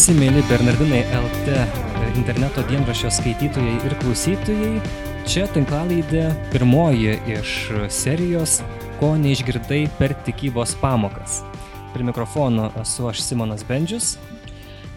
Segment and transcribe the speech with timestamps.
[0.00, 1.56] visi mėly Bernardinai LT
[2.16, 4.70] interneto dienraščio skaitytojai ir klausytojai.
[5.28, 6.22] Čia tinklalaidė
[6.54, 7.50] pirmoji iš
[7.92, 8.54] serijos,
[8.96, 11.42] ko neišgirdai per tikybos pamokas.
[11.92, 14.14] Prie mikrofono esu aš Simonas Bendžius.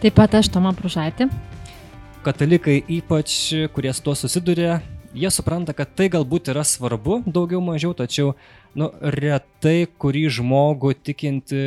[0.00, 1.28] Taip pat aš Toma Pružaitė.
[2.24, 3.36] Katalikai ypač,
[3.76, 4.80] kurie su tuo susiduria,
[5.12, 8.32] jie supranta, kad tai galbūt yra svarbu, daugiau mažiau, tačiau
[8.78, 11.60] nu, retai kurį žmogų tikinti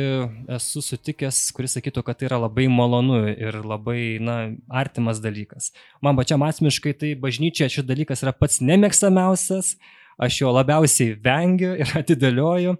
[0.58, 5.70] esu sutikęs, kuris sakytų, kad tai yra labai malonu ir labai na, artimas dalykas.
[6.04, 9.74] Man pačiam asmeniškai tai bažnyčia šis dalykas yra pats nemėgstamiausias,
[10.18, 12.76] aš jo labiausiai vengiu ir atidėlioju.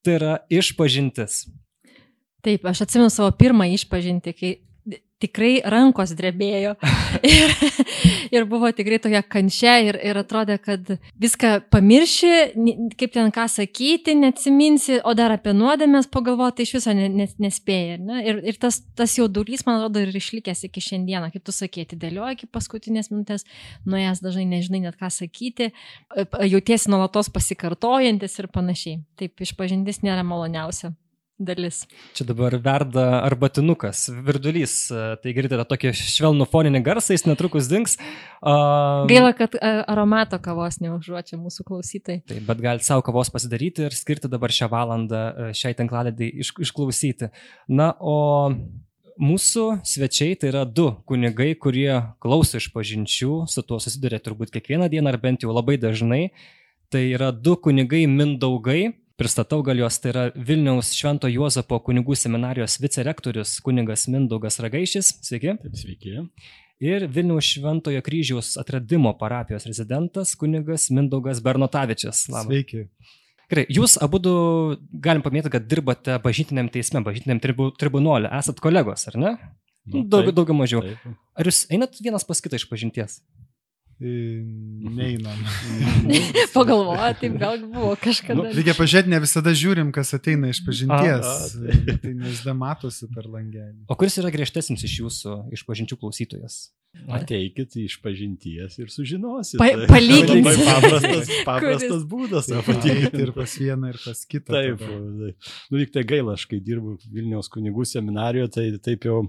[0.00, 1.44] Tai yra išpažintis.
[2.40, 4.52] Taip, aš atsimenu savo pirmą išpažinti, kai
[5.20, 6.74] tikrai rankos drebėjo
[7.34, 7.54] ir,
[8.32, 12.32] ir buvo tikrai tokia kančia ir, ir atrodė, kad viską pamirši,
[13.00, 17.98] kaip ten ką sakyti, neatsiminsi, o dar apie nuodėmės pagalvoti iš viso nespėjai.
[18.00, 18.22] Ne?
[18.26, 22.40] Ir, ir tas, tas jaudulys, man atrodo, ir išlikęs iki šiandieną, kaip tu sakėti, dėlioji
[22.40, 23.46] iki paskutinės minutės,
[23.88, 25.70] nuėjęs dažnai nežinai net ką sakyti,
[26.48, 29.00] jautiesi nuolatos pasikartojantis ir panašiai.
[29.20, 30.94] Taip, išpažintis nėra maloniausia
[31.40, 31.82] dalis.
[32.16, 34.74] Čia dabar verda arbatinukas, virdulys.
[34.90, 37.96] Tai girdite tokį švelnų foninį garsą, jis netrukus dings.
[38.40, 42.20] Uh, Gaila, kad aromato kavos neužuočia mūsų klausytojai.
[42.28, 45.24] Taip, bet galite savo kavos pasidaryti ir skirti dabar šią valandą
[45.56, 47.32] šiai tinklaladai iš, išklausyti.
[47.72, 48.52] Na, o
[49.20, 54.88] mūsų svečiai tai yra du kunigai, kurie klauso iš pažinčių, su tuo susiduria turbūt kiekvieną
[54.92, 56.30] dieną ar bent jau labai dažnai.
[56.90, 62.78] Tai yra du kunigai Mindaugai, Pristatau gal juos, tai yra Vilniaus Švento Juozapo kunigų seminarijos
[62.80, 65.10] vicerektorius kunigas Mindaugas Ragaišis.
[65.26, 65.52] Sveiki.
[65.60, 66.22] Taip, sveiki.
[66.80, 72.22] Ir Vilniaus Šventojo kryžiaus atradimo parapijos rezidentas kunigas Mindaugas Bernotavičius.
[72.32, 72.48] Labas.
[72.48, 72.86] Sveiki.
[73.52, 74.22] Gerai, jūs abu
[75.04, 78.32] galim paminėti, kad dirbate bažytiniam teisme, bažytiniam tribu, tribunolė.
[78.40, 79.34] Esat kolegos, ar ne?
[79.84, 80.80] Nu, Daug, daugiau mažiau.
[80.86, 81.20] Taip.
[81.36, 83.20] Ar jūs einat vienas pas kitą iš pažinties?
[84.00, 85.36] Neinam.
[86.54, 88.38] Pagalvoju, taip gal buvo kažkada.
[88.38, 91.28] Nu, reikia pažiūrėti, ne visada žiūrim, kas ateina iš pažinties.
[91.28, 93.84] A, a, tai tai nesda matosi per langelį.
[93.92, 96.70] O kuris yra griežtesnis iš jūsų iš pažinčių klausytojas?
[97.10, 99.58] Ateikit iš pažinties ir sužinosit.
[99.58, 100.42] Pa, palyginti.
[100.42, 102.50] Tai paprastas, paprastas būdas.
[102.60, 104.54] Ateikit ir pas vieną, ir pas kitą.
[104.54, 105.50] Taip, taip.
[105.70, 109.20] Nu, lyg tai gaila, aš kai dirbu Vilniaus kunigų seminarijoje, tai taip jau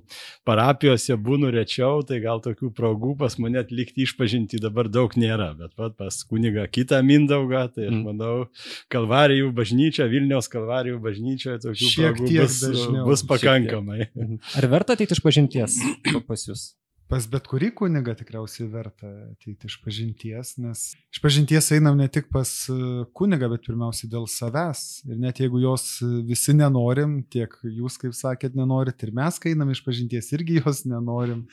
[0.47, 5.51] parapijose būnu rečiau, tai gal tokių progų pas mane atlikti išpažinti dabar daug nėra.
[5.57, 8.03] Bet pat pas kunigą kitą Mindaugą, tai aš mm.
[8.09, 8.35] manau,
[8.91, 13.07] Kalvarijų bažnyčia, Vilniaus Kalvarijų bažnyčia, tokių Šiek progų bus, dažniau.
[13.09, 14.11] bus pakankamai.
[14.57, 15.81] Ar verta ateiti iš pažinties
[16.25, 16.71] pas jūs?
[17.11, 22.29] Pas bet kurį kunigą tikriausiai verta ateiti iš pažinties, nes iš pažinties einam ne tik
[22.31, 22.77] pas e,
[23.17, 24.83] kunigą, bet pirmiausiai dėl savęs.
[25.09, 25.87] Ir net jeigu jos
[26.27, 30.85] visi nenorim, tiek jūs, kaip sakėt, nenorit, ir mes, kai einam iš pažinties, irgi jos
[30.87, 31.43] nenorim,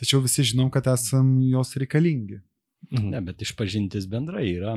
[0.00, 2.40] tačiau visi žinom, kad esam jos reikalingi.
[2.90, 3.08] Mhm.
[3.12, 4.74] Ne, bet išpažintis bendrai yra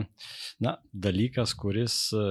[0.62, 2.24] na, dalykas, kuris e,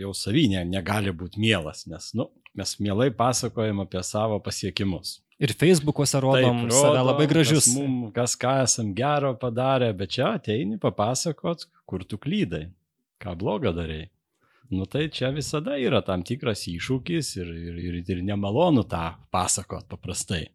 [0.00, 5.18] jau savinė negali būti mielas, nes nu, mes mielai pasakojam apie savo pasiekimus.
[5.36, 7.66] Ir Facebook'uose rodom Taip, rodom, save labai gražius.
[7.66, 12.70] Kas, mum, kas ką esam gero padarę, bet čia ateini papasakot, kur tu klydai,
[13.20, 14.06] ką blogo darai.
[14.72, 19.84] Nu tai čia visada yra tam tikras iššūkis ir, ir, ir, ir nemalonu tą pasakot
[19.92, 20.46] paprastai.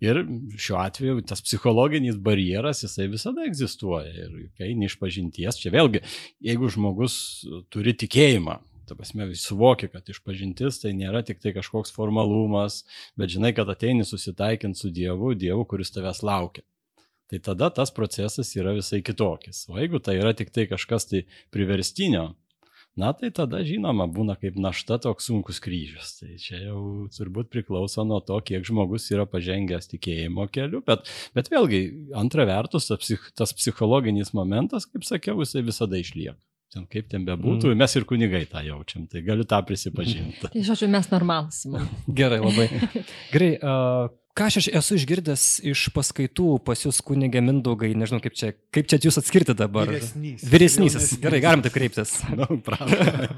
[0.00, 0.22] Ir
[0.56, 4.12] šiuo atveju tas psichologinis barjeras, jisai visada egzistuoja.
[4.24, 6.02] Ir kai neišpažinties, čia vėlgi,
[6.42, 7.16] jeigu žmogus
[7.72, 12.80] turi tikėjimą, Ta prasme, suvoki, kad išpažintis tai nėra tik tai kažkoks formalumas,
[13.16, 16.64] bet žinai, kad ateini susitaikinti su Dievu, Dievu, kuris tavęs laukia.
[17.30, 19.62] Tai tada tas procesas yra visai kitokis.
[19.72, 21.22] O jeigu tai yra tik tai kažkas tai
[21.54, 22.34] priverstinio,
[22.98, 26.14] na tai tada žinoma būna kaip našta toks sunkus kryžius.
[26.20, 31.50] Tai čia jau turbūt priklauso nuo to, kiek žmogus yra pažengęs tikėjimo keliu, bet, bet
[31.52, 31.82] vėlgi,
[32.18, 36.38] antra vertus, tas, psich, tas psichologinis momentas, kaip sakiau, jisai visada išlieka.
[36.72, 37.80] Ten kaip ten bebūtų, mm.
[37.82, 40.48] mes ir kunigai tą jaučiam, tai galiu tą prisipažinti.
[40.54, 41.58] Tai žodžiu, mes normalus.
[42.08, 42.64] Gerai, labai.
[43.34, 48.54] Gerai, uh, Ką aš esu išgirdęs iš paskaitų pas jūs kunigė Mindaugai, nežinau kaip čia,
[48.72, 49.90] kaip čia jūs atskirti dabar.
[49.90, 50.46] Vyresnysis.
[50.48, 52.14] Vyresnysis, gerai, galim taip kreiptis.
[52.38, 53.28] Na, no, pravda.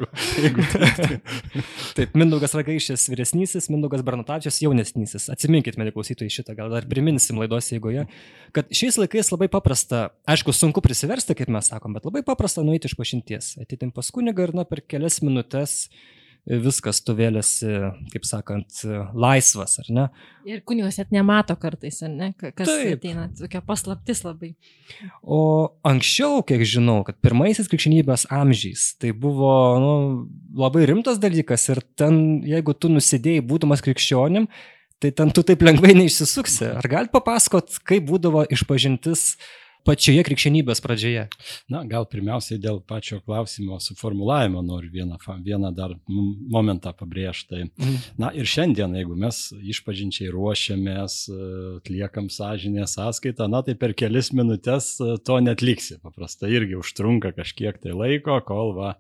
[1.98, 5.26] taip, Mindaugas Ragaišės vyresnysis, Mindaugas Barnatačius jaunesnysis.
[5.34, 8.06] Atsiminkit, mėly klausytojai, šitą gal dar priminsim laidos eigoje,
[8.54, 12.86] kad šiais laikais labai paprasta, aišku, sunku prisiversti, kaip mes sakom, bet labai paprasta nueiti
[12.86, 13.56] iš pašinties.
[13.66, 15.88] Ateitim pas kunigą ir na per kelias minutės
[16.44, 17.70] viskas tu vėlėsi,
[18.12, 18.82] kaip sakant,
[19.16, 20.04] laisvas, ar ne?
[20.48, 22.98] Ir kunigas net nemato kartais, ar ne, kas Taip.
[22.98, 24.52] ateina, tokia paslaptis labai.
[25.24, 25.40] O
[25.88, 29.96] anksčiau, kiek žinau, kad pirmaisiais krikščionybės amžiais tai buvo nu,
[30.60, 34.50] labai rimtas dalykas ir ten, jeigu tu nusidėjai būdamas krikščionim,
[35.00, 36.74] tai ten tu taip lengvai neišsisuksi.
[36.76, 39.32] Ar gali papasakot, kaip būdavo išpažintis
[39.84, 41.26] pačioje krikščionybės pradžioje?
[41.72, 47.48] Na, gal pirmiausiai dėl pačio klausimo suformulavimo noriu vieną, vieną dar momentą pabrėžti.
[47.54, 47.96] Tai, Mhm.
[48.18, 51.38] na ir šiandien, jeigu mes išpažinčiai ruošiamės, e,
[51.80, 56.00] atliekam sąžinę sąskaitą, na tai per kelias minutės e, to netliksi.
[56.02, 58.94] Paprastai irgi užtrunka kažkiek tai laiko, kol va,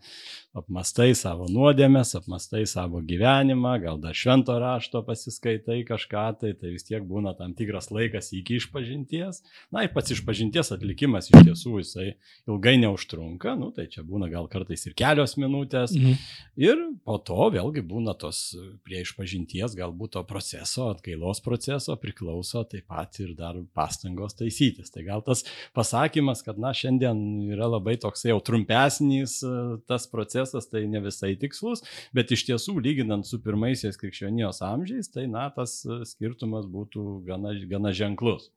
[0.54, 6.86] apmastai savo nuodėmės, apmastai savo gyvenimą, gal dar švento rašto pasiskaitai kažką, tai, tai vis
[6.86, 9.42] tiek būna tam tikras laikas iki išpažinties.
[9.74, 12.08] Na ir pats išpažinties atlikimas iš tiesų jisai
[12.46, 15.96] ilgai neužtrunka, nu tai čia būna gal kartais ir kelios minutės.
[15.98, 16.22] Mhm.
[16.62, 18.54] Ir po to vėlgi būna tos
[18.86, 24.92] prie išpažinties galbūt to proceso, atgailos proceso priklauso taip pat ir dar pastangos taisytis.
[24.94, 25.42] Tai gal tas
[25.74, 27.18] pasakymas, kad na šiandien
[27.50, 29.40] yra labai toks jau trumpesnis
[29.88, 31.84] tas procesas, tai ne visai tikslus,
[32.16, 37.56] bet iš tiesų lyginant su pirmaisiais krikščionijos amžiais, tai na tas e, skirtumas būtų gana,
[37.70, 38.50] gana ženklus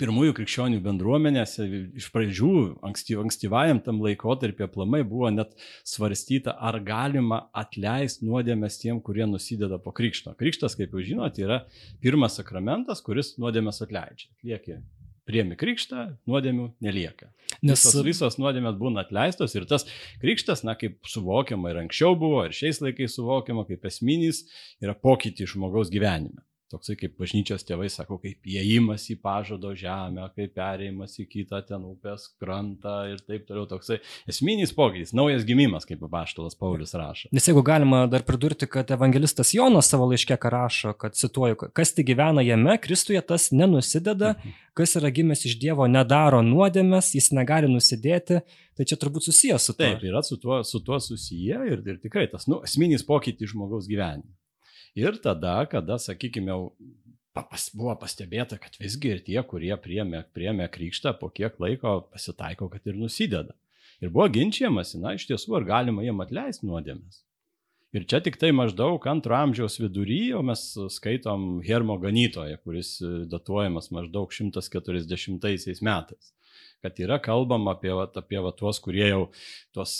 [0.00, 1.66] pirmųjų krikščionių bendruomenėse
[2.00, 2.52] iš pradžių,
[2.86, 5.52] ankstyv, ankstyvajam tam laikotarpį aplamai buvo net
[5.88, 10.36] svarstyta, ar galima atleisti nuodėmės tiem, kurie nusideda po krikšto.
[10.38, 11.62] Krikštas, kaip jau žinote, yra
[12.04, 14.32] pirmas sakramentas, kuris nuodėmės atleidžia.
[14.46, 14.80] Lieki
[15.28, 17.30] priemi krikštą, nuodėmių nelieka.
[17.62, 19.86] Nes Visos, visos nuodėmės būna atleistos ir tas
[20.22, 24.44] krikštas, na, kaip suvokiama ir anksčiau buvo, ir šiais laikais suvokiama kaip esminis,
[24.82, 26.42] yra pokytį žmogaus gyvenime.
[26.72, 31.84] Toksai kaip bažnyčios tėvai sako, kaip įėjimas į pažado žemę, kaip perėjimas į kitą ten
[31.84, 33.66] upės krantą ir taip toliau.
[33.68, 33.98] Toksai
[34.30, 37.28] esminis pokytis, naujas gimimas, kaip apaštalas Paulius rašo.
[37.36, 41.92] Nes jeigu galima dar pridurti, kad evangelistas Jonas savo laiške ką rašo, kad cituoju, kas
[41.92, 44.34] tik gyvena jame, Kristuje tas nenusideda,
[44.78, 48.40] kas yra gimęs iš Dievo nedaro nuodėmės, jis negali nusidėti,
[48.78, 49.84] tai čia turbūt susijęs su tuo.
[49.84, 53.90] Taip, yra su tuo, su tuo susiję ir, ir tikrai tas nu, esminis pokytis žmogaus
[53.90, 54.32] gyvenime.
[54.98, 56.52] Ir tada, kada, sakykime,
[57.32, 62.68] pas, buvo pastebėta, kad visgi ir tie, kurie priemė, priemė krikštą, po kiek laiko pasitaiko,
[62.72, 63.56] kad ir nusideda.
[64.02, 67.22] Ir buvo ginčiamasi, na, iš tiesų, ar galima jiem atleisti nuodėmės.
[67.92, 70.60] Ir čia tik tai maždaug antro amžiaus vidury, o mes
[70.94, 72.94] skaitom Hermo ganytoje, kuris
[73.28, 76.32] datuojamas maždaug 140 metais
[76.82, 79.22] kad yra kalbama apie, vat, apie vat, tuos, kurie jau
[79.74, 79.94] tuos,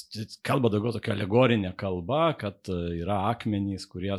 [0.47, 4.13] kalba daugiau tokia alegorinė kalba, kad e, yra akmenys, kurie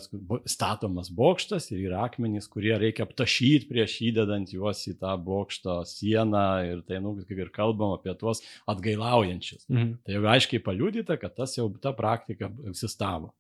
[0.50, 6.46] statomas bokštas ir yra akmenys, kurie reikia aptašyti prieš įdedant juos į tą bokšto sieną
[6.70, 9.68] ir tai, nu, kaip ir kalbam apie tuos atgailaujančius.
[9.68, 9.98] Mhm.
[10.06, 13.34] Tai jau aiškiai paliudyta, kad tas jau ta praktika egzistavo.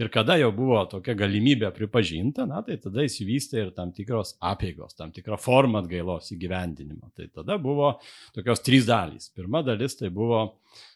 [0.00, 4.94] Ir kada jau buvo tokia galimybė pripažinta, na, tai tada įsivystė ir tam tikros apėgos,
[4.96, 7.10] tam tikra forma atgailos įgyvendinimo.
[7.12, 7.92] Tai tada buvo
[8.32, 9.28] tokios trys dalys.
[9.36, 10.46] Pirma dalis tai buvo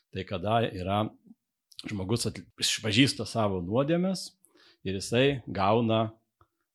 [0.08, 1.02] tai, kada yra
[1.84, 2.30] žmogus
[2.64, 4.30] išpažįsta savo nuodėmės
[4.88, 6.06] ir jisai gauna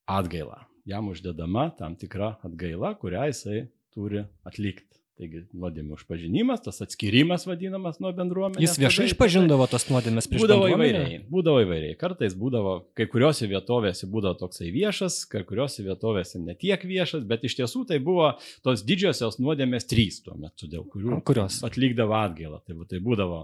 [0.05, 0.67] atgailą.
[0.85, 4.98] Jam uždedama tam tikra atgaila, kurią jisai turi atlikti.
[5.19, 8.61] Taigi nuodėmė užpažinimas, tas atskirimas vadinamas nuo bendruomenės.
[8.63, 11.01] Jis viešai išpažindavo tos nuodėmės prieš Būdavo bendruomenę?
[11.01, 11.17] įvairiai.
[11.33, 11.97] Būdavo įvairiai.
[11.99, 17.57] Kartais būdavo, kai kuriuose vietovėse būdavo toksai viešas, kai kuriuose vietovėse netiek viešas, bet iš
[17.59, 18.29] tiesų tai buvo
[18.63, 21.59] tos didžiosios nuodėmės trys tuo metu, dėl kurių Kurios?
[21.67, 22.61] atlikdavo atgailą.
[22.63, 23.41] Tai, tai būdavo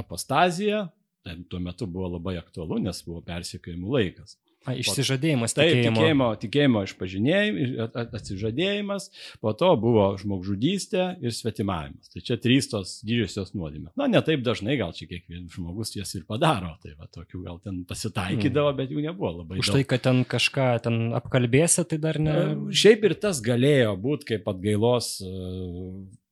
[0.00, 0.86] apostazija,
[1.28, 4.38] tai tuo metu buvo labai aktualu, nes buvo persikėjimų laikas.
[4.62, 5.96] A, išsižadėjimas Taip, tikėjimo.
[5.96, 9.08] tikėjimo, tikėjimo išpažinėjimas, atsižadėjimas,
[9.42, 12.12] po to buvo žmogžudystė ir svetimavimas.
[12.12, 13.94] Tai čia trys tos didžiosios nuodėmės.
[13.98, 16.76] Na, ne taip dažnai, gal čia kiekvienas žmogus jas ir padaro.
[16.82, 20.68] Tai va, tokių gal ten pasitaikydavo, bet jų nebuvo labai Už tai, kad ten kažką
[20.86, 22.38] ten apkalbėsi, tai dar ne.
[22.38, 25.32] E, Šiaip ir tas galėjo būti kaip atgailos e,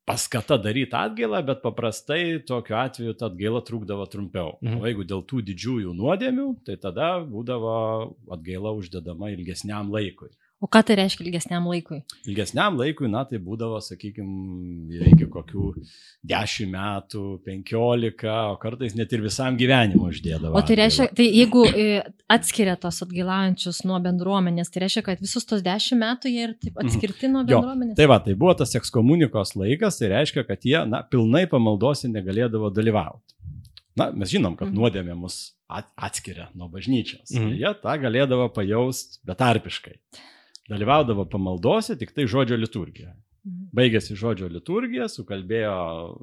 [0.09, 4.57] paskata daryti atgailą, bet paprastai tokiu atveju ta atgaila trukdavo trumpiau.
[4.63, 4.81] Mhm.
[4.81, 7.75] O jeigu dėl tų didžiųjų nuodėmių, tai tada būdavo
[8.37, 10.33] atgaila uždedama ilgesniam laikui.
[10.61, 12.03] O ką tai reiškia ilgesniam laikui?
[12.29, 15.71] Ilgesniam laikui, na, tai būdavo, sakykime, reikia kokių
[16.29, 20.53] 10 metų, 15, o kartais net ir visam gyvenimui uždėdavo.
[20.53, 21.87] O tai reiškia, tai jeigu e,
[22.29, 26.77] atskiria tos atgailaujančius nuo bendruomenės, tai reiškia, kad visus tos dešimt metų jie ir taip
[26.85, 27.51] atskirti nuo Mhm.
[27.55, 27.97] Jo, bendruomenės?
[27.97, 32.69] Tai va, tai buvo tas ekskomunikos laikas, tai reiškia, kad jie, na, pilnai pamaldose negalėdavo
[32.77, 33.33] dalyvauti.
[33.97, 34.77] Na, mes žinom, kad Mhm.
[34.77, 37.33] nuodėmė mus at- atskiria nuo bažnyčios.
[37.33, 37.49] Mhm.
[37.49, 37.57] Mhm.
[37.65, 39.97] Jie tą galėdavo pajausti betarpiškai.
[40.71, 43.15] Dalyvaudavo pamaldose tik tai žodžio liturgijoje.
[43.45, 43.71] Mhm.
[43.77, 45.77] Baigėsi žodžio liturgija, sukalbėjo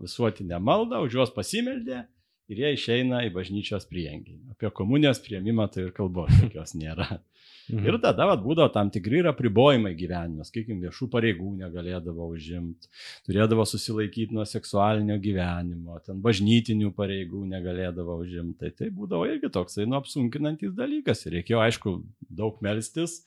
[0.03, 2.03] visuotinę maldą, už juos pasimeldė
[2.51, 4.37] ir jie išeina į bažnyčios priengį.
[4.53, 7.17] Apie komunijos prieimimą tai ir kalbos jokios nėra.
[7.67, 7.83] Mhm.
[7.83, 12.87] Ir tada vat, būdavo tam tikri ir apribojimai gyvenime, sakykime, viešų pareigų negalėdavo užimti,
[13.27, 18.55] turėdavo susilaikyti nuo seksualinio gyvenimo, ten bažnytinių pareigų negalėdavo užimti.
[18.61, 21.25] Tai tai būdavo irgi toksai nu apsunkinantis dalykas.
[21.27, 21.97] Ir reikėjo, aišku,
[22.39, 23.19] daug melstis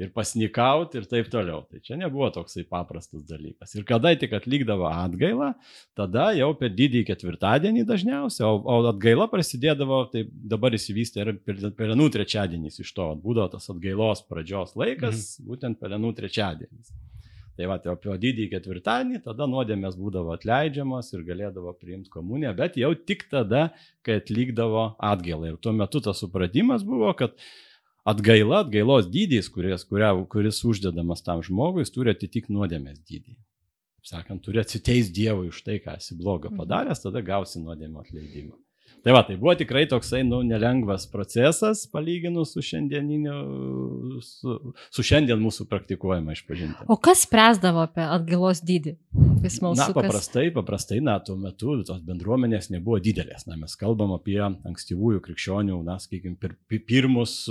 [0.00, 1.62] ir pasnikauti ir taip toliau.
[1.70, 3.74] Tai čia nebuvo toksai paprastas dalykas.
[3.78, 5.52] Ir kada tik atlikdavo atgailą,
[5.98, 11.32] tada jau per didįjį ketvirtadienį dažniausiai, o, o atgaila prasidėdavo, tai dabar įsivystė ir
[11.78, 15.50] pelenų trečiadienis iš to, būdavo tas atgailos pradžios laikas, mhm.
[15.50, 16.94] būtent pelenų trečiadienis.
[17.54, 22.80] Tai va, tai apie didįjį ketvirtadienį tada nuodėmės būdavo atleidžiamos ir galėdavo priimti komuniją, bet
[22.80, 23.68] jau tik tada,
[24.02, 25.52] kai atlikdavo atgailą.
[25.52, 27.38] Ir tuo metu tas supratimas buvo, kad
[28.04, 33.36] atgaila, atgailos dydis, kuris, kuria, kuris uždedamas tam žmogui, jis turi atitikti nuodėmės dydį.
[34.04, 36.60] Sakant, turi atsiteis Dievui už tai, ką esi blogo mhm.
[36.60, 38.58] padaręs, tada gausi nuodėmę atleidimą.
[39.04, 43.34] Tai va, tai buvo tikrai toksai, nu, nelengvas procesas, palyginus su šiandieniniu,
[44.24, 44.54] su,
[44.88, 46.86] su šiandien mūsų praktikuojama išpažinti.
[46.88, 48.94] O kas spręsdavo apie atgalos dydį?
[49.44, 53.44] Smalsu, na, paprastai, paprastai, na, tuo metu tos bendruomenės nebuvo didelės.
[53.44, 56.56] Na, mes kalbam apie ankstyvųjų krikščionių, na, sakykime, pir,
[56.88, 57.42] pirmus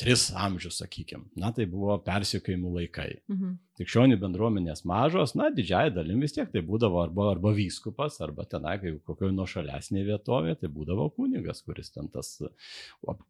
[0.00, 1.28] tris amžius, sakykime.
[1.38, 3.12] Na, tai buvo persiekėjimų laikai.
[3.30, 8.46] Mhm krikščionių bendruomenės mažos, na, didžiai dalim vis tiek tai būdavo arba, arba vyskupas, arba
[8.48, 12.32] tenai, kai kokioje nuošalesnėje vietovėje, tai būdavo kunigas, kuris ten tas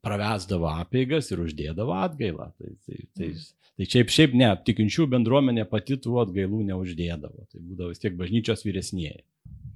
[0.07, 2.51] pravesdavo apeigas ir uždėdavo atgailą.
[2.61, 3.33] Tai, tai, tai,
[3.75, 8.63] tai šiaip, šiaip ne, tikinčių bendruomenė pati tų atgailų neuždėdavo, tai būdavo vis tiek bažnyčios
[8.69, 9.25] vyresnėje.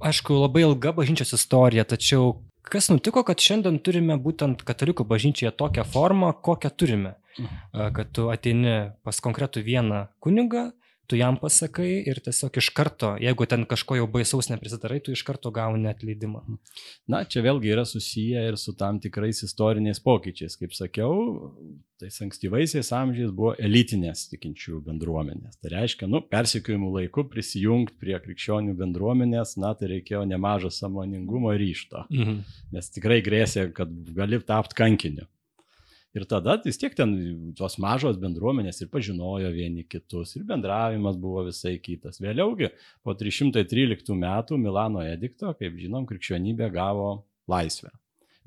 [0.07, 5.87] Aišku, labai ilga bažnyčios istorija, tačiau kas nutiko, kad šiandien turime būtent katalikų bažnyčioje tokią
[5.89, 7.17] formą, kokią turime?
[7.73, 10.71] kad tu ateini pas konkretų vieną kunigą,
[11.11, 15.25] tu jam pasakai ir tiesiog iš karto, jeigu ten kažko jau baisaus neprisidarai, tu iš
[15.27, 16.45] karto gauni atleidimą.
[17.11, 20.55] Na, čia vėlgi yra susiję ir su tam tikrais istoriniais pokyčiais.
[20.61, 21.51] Kaip sakiau,
[22.01, 25.59] tais ankstyvaisiais amžiais buvo elitinės tikinčių bendruomenės.
[25.59, 32.07] Tai reiškia, nu, persikėjimų laiku prisijungti prie krikščionių bendruomenės, na, tai reikėjo nemažo samoningumo ryšto.
[32.15, 32.41] Mhm.
[32.77, 35.27] Nes tikrai grėsė, kad gali tapti kankiniu.
[36.19, 37.13] Ir tada vis tiek ten
[37.59, 42.19] tos mažos bendruomenės ir pažinojo vieni kitus, ir bendravimas buvo visai kitas.
[42.19, 42.73] Vėliaugi,
[43.07, 47.13] po 313 metų Milano edikto, kaip žinom, krikščionybė gavo
[47.51, 47.93] laisvę.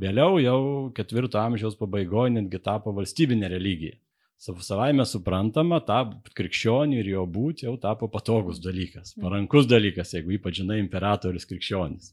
[0.03, 0.59] Vėliau jau
[0.97, 3.95] ketvirto amžiaus pabaigoje netgi tapo valstybinė religija.
[4.43, 6.01] Savaime suprantama, ta
[6.35, 12.11] krikščionių ir jo būti jau tapo patogus dalykas, parankus dalykas, jeigu ypač žinai imperatorius krikščionis.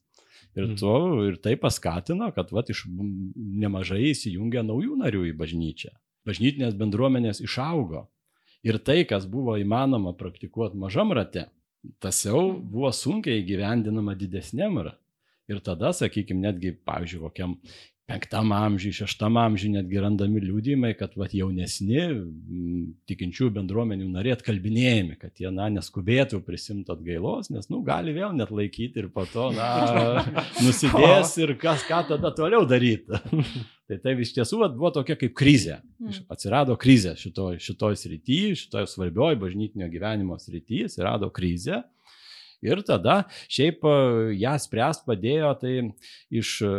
[0.57, 0.77] Ir, mhm.
[0.81, 0.95] to,
[1.31, 5.93] ir tai paskatino, kad vat, iš nemažai įsijungia naujų narių į bažnyčią.
[6.27, 8.09] Bažnytinės bendruomenės išaugo.
[8.67, 11.47] Ir tai, kas buvo įmanoma praktikuoti mažam rate,
[12.03, 14.99] tas jau buvo sunkiai įgyvendinama didesniam rate.
[15.51, 17.57] Ir tada, sakykime, netgi, pavyzdžiui, kokiam
[18.11, 22.03] penktam amžiui, šeštam amžiui netgi randami liūdimai, kad vat, jaunesni
[23.11, 28.51] tikinčių bendruomenių nariai atkalbinėjami, kad jie, na, neskubėtų prisimti atgailos, nes, nu, gali vėl net
[28.55, 30.25] laikyti ir po to, na,
[30.65, 33.21] nusidės ir kas ką tada toliau daryti.
[33.91, 35.79] tai tai iš tiesų vat, buvo tokia kaip krizė.
[36.03, 36.27] Mm.
[36.35, 41.85] Atsirado krizė šitoj, šitoj srityje, šitoj svarbioj bažnytinio gyvenimo srityje, atsirado krizė.
[42.65, 43.93] Ir tada šiaip e,
[44.41, 45.75] ją spręst padėjo tai
[46.29, 46.73] iš e,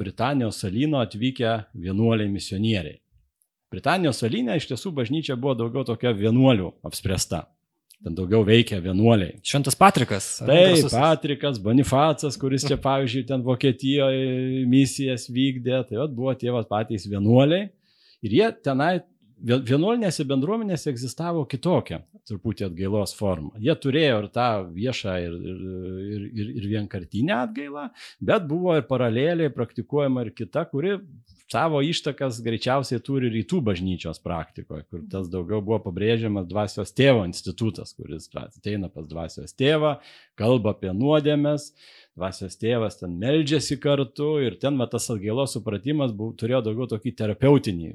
[0.00, 3.00] Britanijos salino atvykę vienuoliai misionieriai.
[3.74, 7.44] Britanijos salinė iš tiesų bažnyčia buvo daugiau tokia vienuolių apspręsta.
[8.04, 9.38] Ten daugiau veikia vienuoliai.
[9.46, 10.26] Šventas Patrikas.
[10.44, 16.68] Taip, Patrikas, Bonifacas, kuris čia, pavyzdžiui, ten Vokietijoje misijas vykdė, tai vat, buvo tie vat,
[16.68, 17.70] patys vienuoliai.
[18.24, 18.98] Ir jie tenai
[19.42, 23.52] vienuolinėse bendruomenėse egzistavo kitokia truputį atgailos forma.
[23.60, 27.88] Jie turėjo ir tą viešą ir, ir, ir, ir vienkartinę atgailą,
[28.20, 30.96] bet buvo ir paraleliai praktikuojama ir kita, kuri
[31.52, 37.92] savo ištakas greičiausiai turi rytų bažnyčios praktikoje, kur tas daugiau buvo pabrėžiamas dvasios tėvo institutas,
[37.96, 39.98] kuris ateina pas dvasios tėvą,
[40.40, 41.70] kalba apie nuodėmės,
[42.16, 47.14] dvasios tėvas ten meldžiasi kartu ir ten va, tas atgailos supratimas buvo, turėjo daugiau tokį
[47.20, 47.92] terapeutinį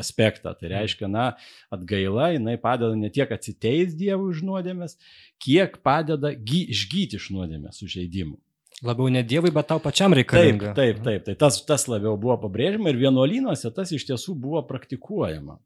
[0.00, 0.54] aspektą.
[0.58, 1.30] Tai reiškia, na,
[1.74, 4.98] atgaila, jinai padeda ne tiek atsiteis Dievui už nuodėmės,
[5.42, 8.38] kiek padeda gy, išgyti iš nuodėmės sužeidimų.
[8.84, 10.74] Labiau ne Dievui, bet tau pačiam reikalinga.
[10.76, 11.28] Taip, taip, taip.
[11.28, 15.56] Tai tas, tas labiau buvo pabrėžiama ir vienuolynuose tas iš tiesų buvo praktikuojama.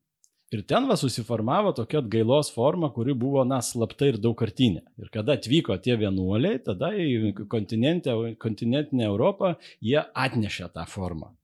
[0.55, 4.81] Ir ten va susiformavo tokia atgailos forma, kuri buvo, na, slapta ir daugkartinė.
[5.03, 11.35] Ir kada atvyko tie vienuoliai, tada į kontinentinę Europą jie atnešė tą formą.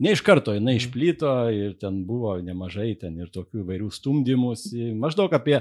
[0.00, 0.80] Ne iš karto jinai mhm.
[0.80, 5.60] išplyto ir ten buvo nemažai ten ir tokių įvairių stumdymus, maždaug apie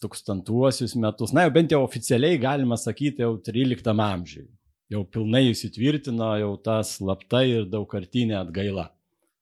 [0.00, 4.46] tūkstantuosius metus, na jau bent jau oficialiai galima sakyti jau 13 amžiui.
[4.90, 8.88] Jau pilnai įsitvirtino jau ta slapta ir daugkartinė atgaila.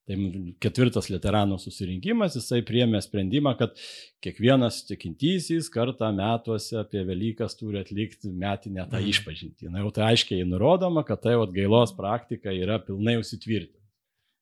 [0.08, 0.16] Tai
[0.64, 3.74] ketvirtas Luteranų susirinkimas, jisai priemė sprendimą, kad
[4.24, 9.10] kiekvienas tikintysis kartą metuose apie Velykas turi atlikti metinę tą mhm.
[9.12, 9.68] išpažinti.
[9.72, 13.77] Na jau tai aiškiai nurodoma, kad tai atgailos praktika yra pilnai užsitvirtinta.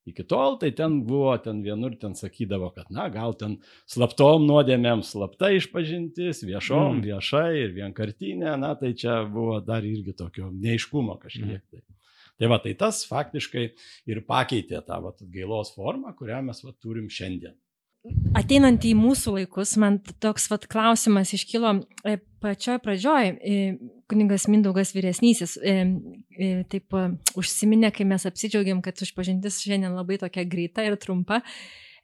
[0.07, 3.57] Iki tol tai ten buvo, ten vienur ten sakydavo, kad, na, gal ten
[3.91, 7.03] slaptom nuodėmėm slapta išpažintis, viešom, mm.
[7.09, 11.59] viešai ir vienkartinė, na, tai čia buvo dar irgi tokio neiškumo kažkiek.
[11.59, 11.67] Mm.
[11.75, 11.99] Tai.
[12.39, 13.67] tai va, tai tas faktiškai
[14.13, 17.59] ir pakeitė tą va, gailos formą, kurią mes va, turim šiandien.
[18.39, 23.33] Ateinant į mūsų laikus, man toks vat, klausimas iškilo e, pačioj pradžioj.
[24.07, 25.75] E, kuningas Mindaugas vyresnysis e,
[26.71, 26.95] taip
[27.37, 31.43] užsiminė, kai mes apsidžiaugiam, kad išpažintis šiandien labai tokia greita ir trumpa,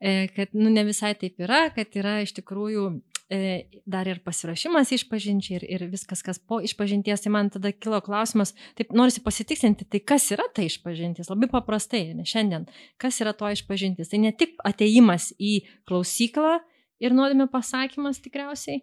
[0.02, 2.88] kad nu, ne visai taip yra, kad yra iš tikrųjų
[3.32, 7.97] E, dar ir pasirašymas išpažinčiai ir, ir viskas, kas po išpažinties, tai man tada kilo
[8.04, 12.66] klausimas, taip norisi pasitiksinti, tai kas yra ta išpažintis, labai paprastai, ne šiandien,
[13.00, 14.11] kas yra to išpažintis.
[14.12, 15.54] Tai ne tik ateimas į
[15.88, 16.59] klausyklą
[17.00, 18.82] ir nuodėmė pasakymas tikriausiai,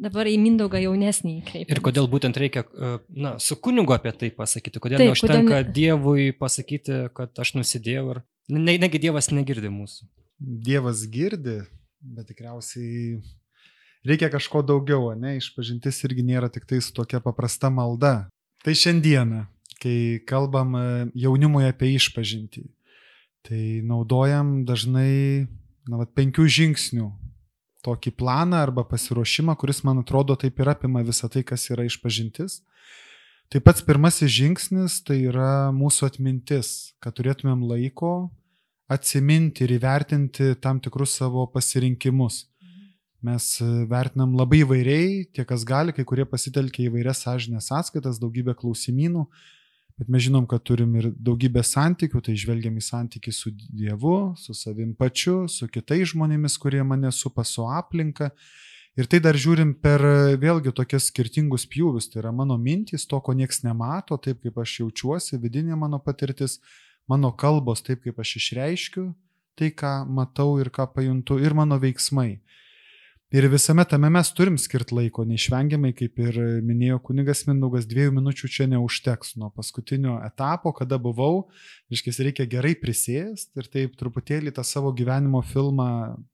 [0.00, 1.74] dabar į Mindaugą jaunesnį kreipiamės.
[1.74, 5.72] Ir kodėl būtent reikia, e, na, su kunigu apie tai pasakyti, kodėl Taip, neužtenka kodėl...
[5.76, 8.22] Dievui pasakyti, kad aš nusidėjau ir
[8.52, 10.08] ne, negi Dievas negirdi mūsų.
[10.42, 11.60] Dievas girdi,
[12.02, 13.20] bet tikriausiai
[14.08, 18.28] reikia kažko daugiau, ne, išpažintis irgi nėra tik tais tokia paprasta malda.
[18.62, 19.44] Tai šiandieną,
[19.82, 19.96] kai
[20.26, 20.86] kalbam e,
[21.24, 22.66] jaunimui apie išpažintį,
[23.46, 25.48] tai naudojam dažnai,
[25.90, 27.10] na, vat, penkių žingsnių
[27.86, 32.60] tokį planą arba pasiruošimą, kuris, man atrodo, taip ir apima visą tai, kas yra išpažintis.
[33.52, 38.30] Tai pats pirmasis žingsnis tai yra mūsų atmintis, kad turėtumėm laiko
[38.92, 42.46] atsiminti ir įvertinti tam tikrus savo pasirinkimus.
[43.22, 48.56] Mes e, vertinam labai įvairiai, tie kas gali, kai kurie pasitelkia įvairias sąžinės sąskaitas, daugybę
[48.58, 49.28] klausimynų,
[50.02, 54.50] bet mes žinom, kad turim ir daugybę santykių, tai žvelgiam į santykių su Dievu, su
[54.58, 58.32] savim pačiu, su kitais žmonėmis, kurie mane supa su aplinka.
[58.98, 60.02] Ir tai dar žiūrim per
[60.42, 62.10] vėlgi tokias skirtingus pjūvius.
[62.10, 66.58] Tai yra mano mintys, to, ko nieks nemato, taip kaip aš jaučiuosi, vidinė mano patirtis,
[67.08, 69.06] mano kalbos, taip kaip aš išreiškiu,
[69.54, 72.40] tai ką matau ir ką pajuntu, ir mano veiksmai.
[73.32, 76.36] Ir visame tame mes turim skirti laiko, neišvengiamai, kaip ir
[76.68, 81.46] minėjo kunigas Mindaugas, dviejų minučių čia neužteks nuo paskutinio etapo, kada buvau,
[81.88, 85.86] reiškia, reikia gerai prisėsti ir taip truputėlį tą savo gyvenimo filmą,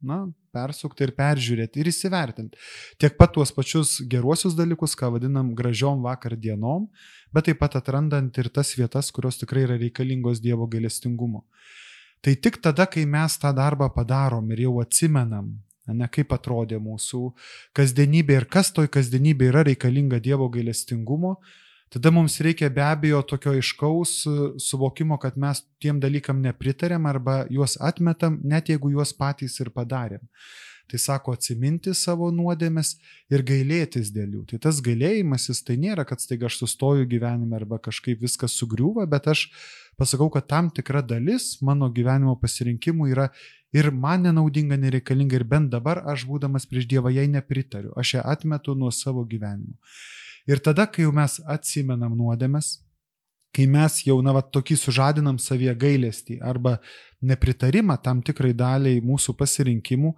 [0.03, 0.17] na,
[0.51, 2.59] persukti ir peržiūrėti ir įsivertinti.
[2.99, 6.91] Tiek pat tuos pačius geruosius dalykus, ką vadinam gražiom vakar dienom,
[7.31, 11.47] bet taip pat atrandant ir tas vietas, kurios tikrai yra reikalingos Dievo gailestingumo.
[12.27, 15.55] Tai tik tada, kai mes tą darbą padarom ir jau atsimenam,
[15.95, 17.23] ne kaip atrodė mūsų
[17.77, 21.37] kasdienybė ir kas toj kasdienybė yra reikalinga Dievo gailestingumo,
[21.93, 27.43] tada mums reikia be abejo tokio iškaus e, suvokimo, kad mes tiem dalykam nepritarėm arba
[27.51, 30.25] juos atmetam, net jeigu juos patys ir padarėm.
[30.89, 32.95] Tai sako atsiminti savo nuodėmės
[33.29, 34.45] ir gailėtis dėl jų.
[34.53, 39.29] Tai tas gailėjimasis tai nėra, kad staiga aš sustoju gyvenime arba kažkaip viskas sugriūva, bet
[39.29, 39.51] aš
[40.01, 43.29] pasakau, kad tam tikra dalis mano gyvenimo pasirinkimų yra
[43.73, 48.25] ir man nenaudinga, nereikalinga ir bent dabar aš būdamas prieš Dievą jai nepritariu, aš ją
[48.25, 49.77] atmetu nuo savo gyvenimo.
[50.49, 52.79] Ir tada, kai jau mes atsimenam nuodėmes,
[53.53, 56.79] kai mes jau, na, va, tokį sužadinam savyje gailestį arba
[57.21, 60.15] nepritarimą tam tikrai daliai mūsų pasirinkimų,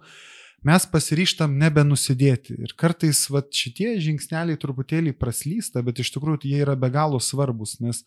[0.67, 2.55] mes pasiryštam nebenusidėti.
[2.63, 7.79] Ir kartais va, šitie žingsneliai truputėlį praslysta, bet iš tikrųjų jie yra be galo svarbus,
[7.83, 8.03] nes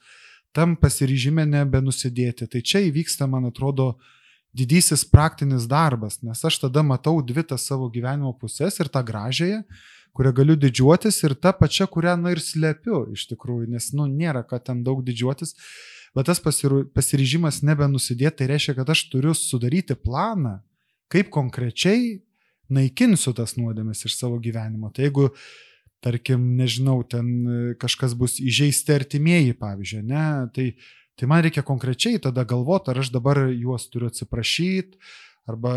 [0.55, 2.49] tam pasiryžime nebenusidėti.
[2.49, 3.97] Tai čia įvyksta, man atrodo,
[4.55, 9.65] didysis praktinis darbas, nes aš tada matau dvi tas savo gyvenimo pusės ir tą gražiąją,
[10.15, 14.45] kurią galiu didžiuotis ir tą pačią, kurią, na ir slepiu iš tikrųjų, nes, nu, nėra,
[14.47, 15.57] kad ten daug didžiuotis,
[16.15, 20.61] bet tas pasiryžimas nebenusidėti, tai reiškia, kad aš turiu sudaryti planą,
[21.11, 22.23] kaip konkrečiai
[22.73, 24.93] naikinsiu tas nuodėmes iš savo gyvenimo.
[24.95, 25.29] Tai jeigu,
[26.05, 30.69] tarkim, nežinau, ten kažkas bus įžeisti artimieji, pavyzdžiui, ne, tai
[31.19, 34.99] Tai man reikia konkrečiai tada galvoti, ar aš dabar juos turiu atsiprašyti,
[35.49, 35.73] arba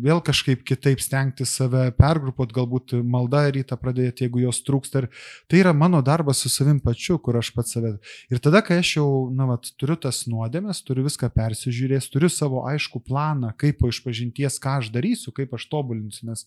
[0.00, 5.04] vėl kažkaip kitaip stengti save pergrupuoti, galbūt maldą rytą pradėti, jeigu jos trūksta.
[5.04, 5.08] Ir
[5.50, 7.92] tai yra mano darbas su savim pačiu, kur aš pats save.
[8.32, 12.64] Ir tada, kai aš jau, na, vat, turiu tas nuodėmės, turiu viską persižiūrėjęs, turiu savo
[12.70, 16.46] aišku planą, kaip po išpažinties, ką aš darysiu, kaip aš tobulinsiu, nes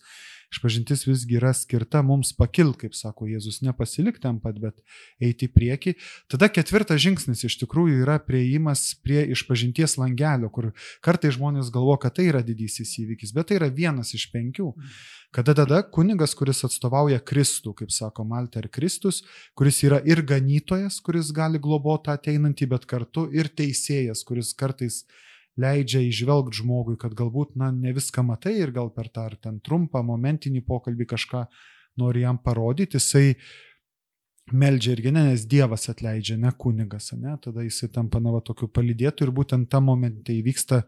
[0.53, 4.83] Išpažintis visgi yra skirta mums pakilti, kaip sako Jėzus, nepasilikti ant pat, bet
[5.23, 5.95] eiti į priekį.
[6.29, 10.69] Tada ketvirtas žingsnis iš tikrųjų yra prieimas prie išpažinties langelio, kur
[11.05, 14.69] kartai žmonės galvo, kad tai yra didysis įvykis, bet tai yra vienas iš penkių.
[15.33, 19.23] Kada tada kunigas, kuris atstovauja Kristų, kaip sako Malta ir Kristus,
[19.57, 25.01] kuris yra ir ganytojas, kuris gali globoti ateinantį, bet kartu ir teisėjas, kuris kartais
[25.59, 29.59] leidžia išvelgti žmogui, kad galbūt na, ne viską matai ir gal per tą ar ten
[29.63, 31.45] trumpą momentinį pokalbį kažką
[32.01, 33.35] nori jam parodyti, jisai
[34.51, 38.67] meldžia irgi ne, nes Dievas atleidžia, ne kunigas, ne, tada jisai tampa na va tokiu
[38.67, 40.83] palydėtų ir būtent tam momente įvyksta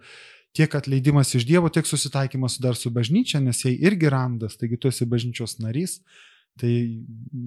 [0.55, 4.91] tiek atleidimas iš Dievo, tiek susitaikymas dar su bažnyčia, nes jai irgi randas, taigi tu
[4.91, 5.99] esi bažnyčios narys,
[6.59, 6.71] tai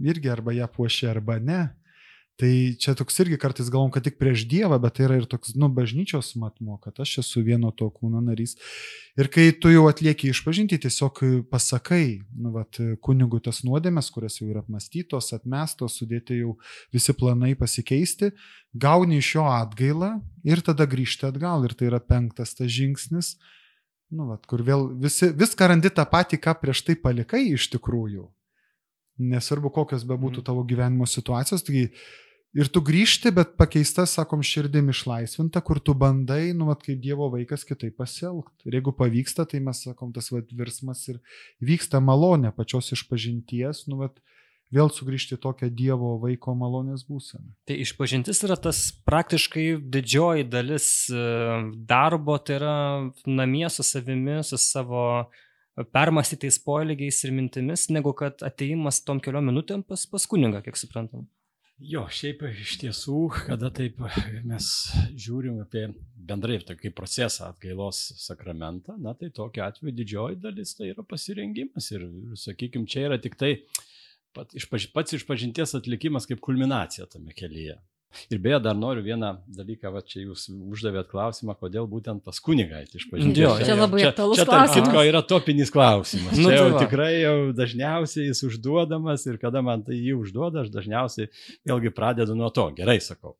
[0.04, 1.62] irgi arba ją puošia, arba ne.
[2.38, 2.48] Tai
[2.78, 5.66] čia toks irgi kartais galvom, kad tik prieš Dievą, bet tai yra ir toks, nu,
[5.74, 8.52] bažnyčios matmo, kad aš esu vieno to kūno narys.
[9.18, 11.18] Ir kai tu jau atlieki išpažinti, tiesiog
[11.50, 16.54] pasakai, nu, vat, kunigų tas nuodėmės, kurias jau yra apmastytos, atmestos, sudėti jau
[16.94, 18.30] visi planai pasikeisti,
[18.70, 20.12] gauni iš jo atgailą
[20.46, 21.66] ir tada grįžti atgal.
[21.66, 23.32] Ir tai yra penktas tas žingsnis,
[24.14, 28.30] nu, vat, kur vėl visi, viską randi tą patį, ką prieš tai palikai iš tikrųjų.
[29.18, 31.88] Nesvarbu, kokios bebūtų tavo gyvenimo situacijos, taigi
[32.56, 37.28] Ir tu grįžti, bet pakeista, sakom, širdim išlaisvinta, kur tu bandai, nu, vat, kaip Dievo
[37.34, 38.70] vaikas kitaip pasielgti.
[38.70, 41.20] Ir jeigu pavyksta, tai mes sakom, tas vat, virsmas ir
[41.60, 44.16] vyksta malonė pačios išpažinties, nu, vat,
[44.72, 47.52] vėl sugrįžti tokią Dievo vaiko malonės būseną.
[47.68, 51.22] Tai išpažintis yra tas praktiškai didžioji dalis e,
[51.88, 52.76] darbo, tai yra
[53.28, 55.28] namie su savimi, su savo
[55.94, 61.28] permastytais poelgiais ir mintimis, negu kad ateimas tom keliom minutėm pas, pas kuningą, kiek suprantam.
[61.78, 64.00] Jo, šiaip iš tiesų, kada taip
[64.50, 64.68] mes
[65.14, 65.84] žiūrim apie
[66.28, 72.08] bendrai tokį procesą atgailos sakramentą, na tai tokiu atveju didžioji dalis tai yra pasirengimas ir,
[72.34, 73.52] sakykime, čia yra tik tai
[74.34, 77.78] pat, išpaž, pats išpažinties atlikimas kaip kulminacija tame kelyje.
[78.32, 83.00] Ir beje, dar noriu vieną dalyką, va čia jūs uždavėt klausimą, kodėl būtent pas kunigaitį
[83.02, 83.42] išpažinti.
[83.44, 84.72] Nu, čia labai aktualus klausimas.
[84.72, 86.32] Čia, tarp kitko, yra topinis klausimas.
[86.38, 86.80] Nu, čia jau tai va.
[86.86, 91.28] tikrai jau dažniausiai jis užduodamas ir kada man tai jį užduoda, aš dažniausiai
[91.68, 92.64] vėlgi pradedu nuo to.
[92.78, 93.36] Gerai sakau.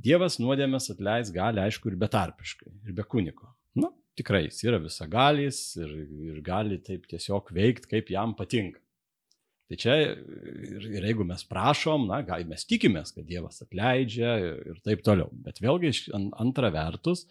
[0.00, 3.52] Dievas nuodėmės atleis gali, aišku, ir betarpiškai, ir be kuniko.
[3.76, 5.92] Nu, tikrai, jis yra visagalys ir,
[6.32, 8.80] ir gali taip tiesiog veikti, kaip jam patinka.
[9.66, 14.60] Tai čia ir, ir jeigu mes prašom, na, gal mes tikimės, kad Dievas atleidžia ir,
[14.70, 15.26] ir taip toliau.
[15.42, 15.90] Bet vėlgi,
[16.38, 17.24] antra vertus,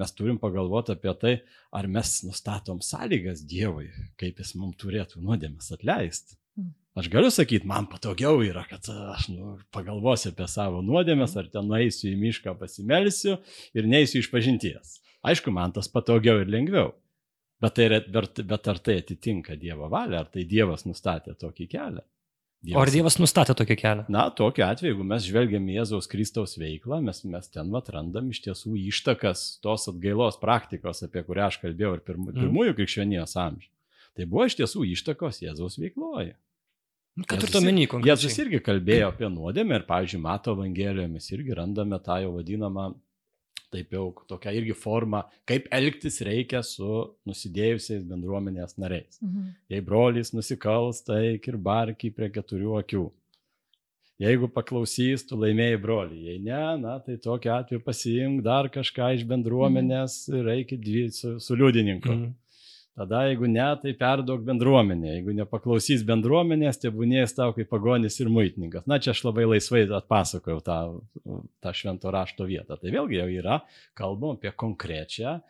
[0.00, 1.34] mes turim pagalvoti apie tai,
[1.76, 6.38] ar mes nustatom sąlygas Dievui, kaip jis mums turėtų nuodėmės atleisti.
[6.94, 11.66] Aš galiu sakyti, man patogiau yra, kad aš nu, pagalvosiu apie savo nuodėmės, ar ten
[11.66, 13.40] nueisiu į mišką pasimelsiu
[13.74, 15.00] ir neįsiu iš pažinties.
[15.26, 16.92] Aišku, man tas patogiau ir lengviau.
[17.64, 22.02] Bet, tai, bet, bet ar tai atitinka Dievo valią, ar tai Dievas nustatė tokį kelią?
[22.64, 24.04] Dievas, o ar Dievas nustatė tokį kelią?
[24.12, 28.40] Na, tokiu atveju, jeigu mes žvelgiam į Jėzaus Kristaus veiklą, mes, mes ten atrandam iš
[28.46, 32.40] tiesų ištakas tos atgailos praktikos, apie kurią aš kalbėjau ir pirmų, mm.
[32.40, 33.70] pirmųjų krikščionijos amžių.
[34.16, 36.36] Tai buvo iš tiesų ištakos Jėzaus veikloje.
[37.28, 38.14] Ką tu to meni konkrečiai?
[38.14, 42.88] Jėzus irgi kalbėjo apie nuodėmę ir, pavyzdžiui, Mato Evangelijoje mes irgi randame tą jau vadinamą
[43.74, 49.18] taip jau tokia irgi forma, kaip elgtis reikia su nusidėjusiais bendruomenės nariais.
[49.20, 49.50] Mhm.
[49.74, 53.04] Jei brolis nusikalsta, eik ir barky prie keturių akių.
[54.22, 56.20] Jeigu paklausys, tu laimėjai brolį.
[56.28, 60.38] Jei ne, na, tai tokiu atveju pasiimk dar kažką iš bendruomenės mhm.
[60.38, 60.74] ir eik
[61.12, 62.14] su, su liudininku.
[62.14, 62.32] Mhm.
[62.94, 65.16] Tada, jeigu ne, tai perduok bendruomenė.
[65.16, 68.84] Jeigu nepaklausys bendruomenės, tai būnės tau kaip pagonis ir muitininkas.
[68.86, 70.78] Na, čia aš labai laisvai atpasakojau tą,
[71.58, 72.78] tą švento rašto vietą.
[72.78, 73.58] Tai vėlgi jau yra
[73.98, 75.40] kalbama apie konkrečią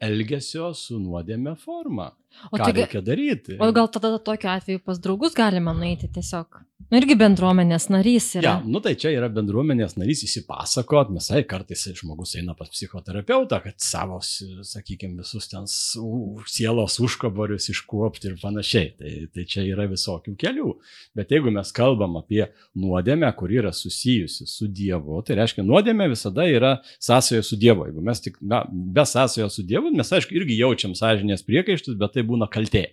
[0.00, 2.10] elgesio su nuodėme formą.
[2.50, 3.58] O ką tai, reikia daryti?
[3.62, 6.62] O gal tada tokiu atveju pas draugus galima nueiti tiesiog?
[6.90, 8.44] Nu, irgi bendruomenės narys yra.
[8.44, 13.60] Ja, nu tai čia yra bendruomenės narys įsipasakot, mes ai kartais žmogus eina pas psichoterapeutą,
[13.64, 18.90] kad savo, sakykime, visus ten sielos užkaborius iškuopti ir panašiai.
[18.98, 20.74] Tai, tai čia yra visokių kelių.
[21.16, 22.42] Bet jeigu mes kalbam apie
[22.76, 27.88] nuodėmę, kur yra susijusi su Dievu, tai reiškia, nuodėmė visada yra sąsaja su Dievu.
[27.88, 32.18] Jeigu mes tik, na, be sąsajo su Dievu, mes aišku irgi jaučiam sąžinės priekaištus, bet
[32.18, 32.88] tai tai būna kaltė.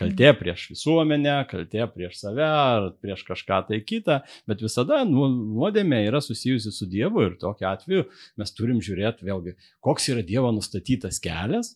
[0.00, 6.06] Kaltė prieš visuomenę, kaltė prieš save ar prieš kažką tai kitą, bet visada nu, nuodėmė
[6.06, 8.06] yra susijusi su Dievu ir tokiu atveju
[8.40, 11.74] mes turim žiūrėti vėlgi, koks yra Dievo nustatytas kelias,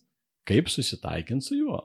[0.49, 1.83] kaip susitaikinti su juo.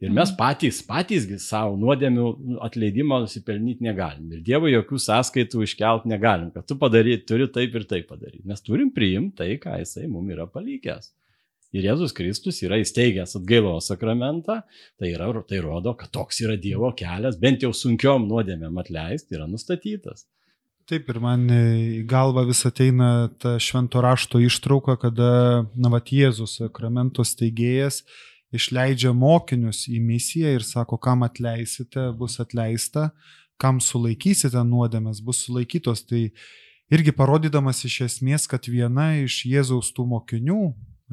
[0.00, 0.36] Ir mes mhm.
[0.36, 4.32] patys, patysgi savo nuodėmių atleidimo nusipelnyti negalim.
[4.32, 8.44] Ir Dievo jokių sąskaitų iškelt negalim, kad tu padaryt, turi taip ir taip padaryti.
[8.48, 11.12] Mes turim priimti tai, ką Jisai mums yra palikęs.
[11.74, 14.60] Ir Jėzus Kristus yra įsteigęs atgailos sakramentą,
[15.00, 19.48] tai, yra, tai rodo, kad toks yra Dievo kelias, bent jau sunkiom nuodėmėm atleisti, yra
[19.50, 20.28] nustatytas.
[20.86, 25.30] Taip, ir man į galvą vis ateina ta švento rašto ištrauka, kada,
[25.74, 28.04] na, va, Jėzus sakramento steigėjas
[28.54, 33.10] išleidžia mokinius į misiją ir sako, kam atleisite, bus atleista,
[33.58, 36.04] kam sulaikysite nuodėmės, bus sulaikytos.
[36.06, 36.22] Tai
[36.92, 40.60] irgi parodydamas iš esmės, kad viena iš Jėzaus tų mokinių,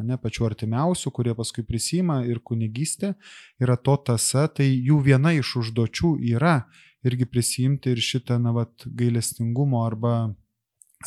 [0.02, 3.14] ne pačių artimiausių, kurie paskui prisima ir kunigystė,
[3.62, 6.64] yra to tasa, tai jų viena iš užduočių yra
[7.06, 10.34] irgi prisimti ir šitą, na, vat, gailestingumo arba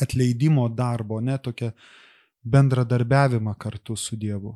[0.01, 1.71] atleidimo darbo, ne, tokią
[2.47, 4.55] bendradarbiavimą kartu su Dievu.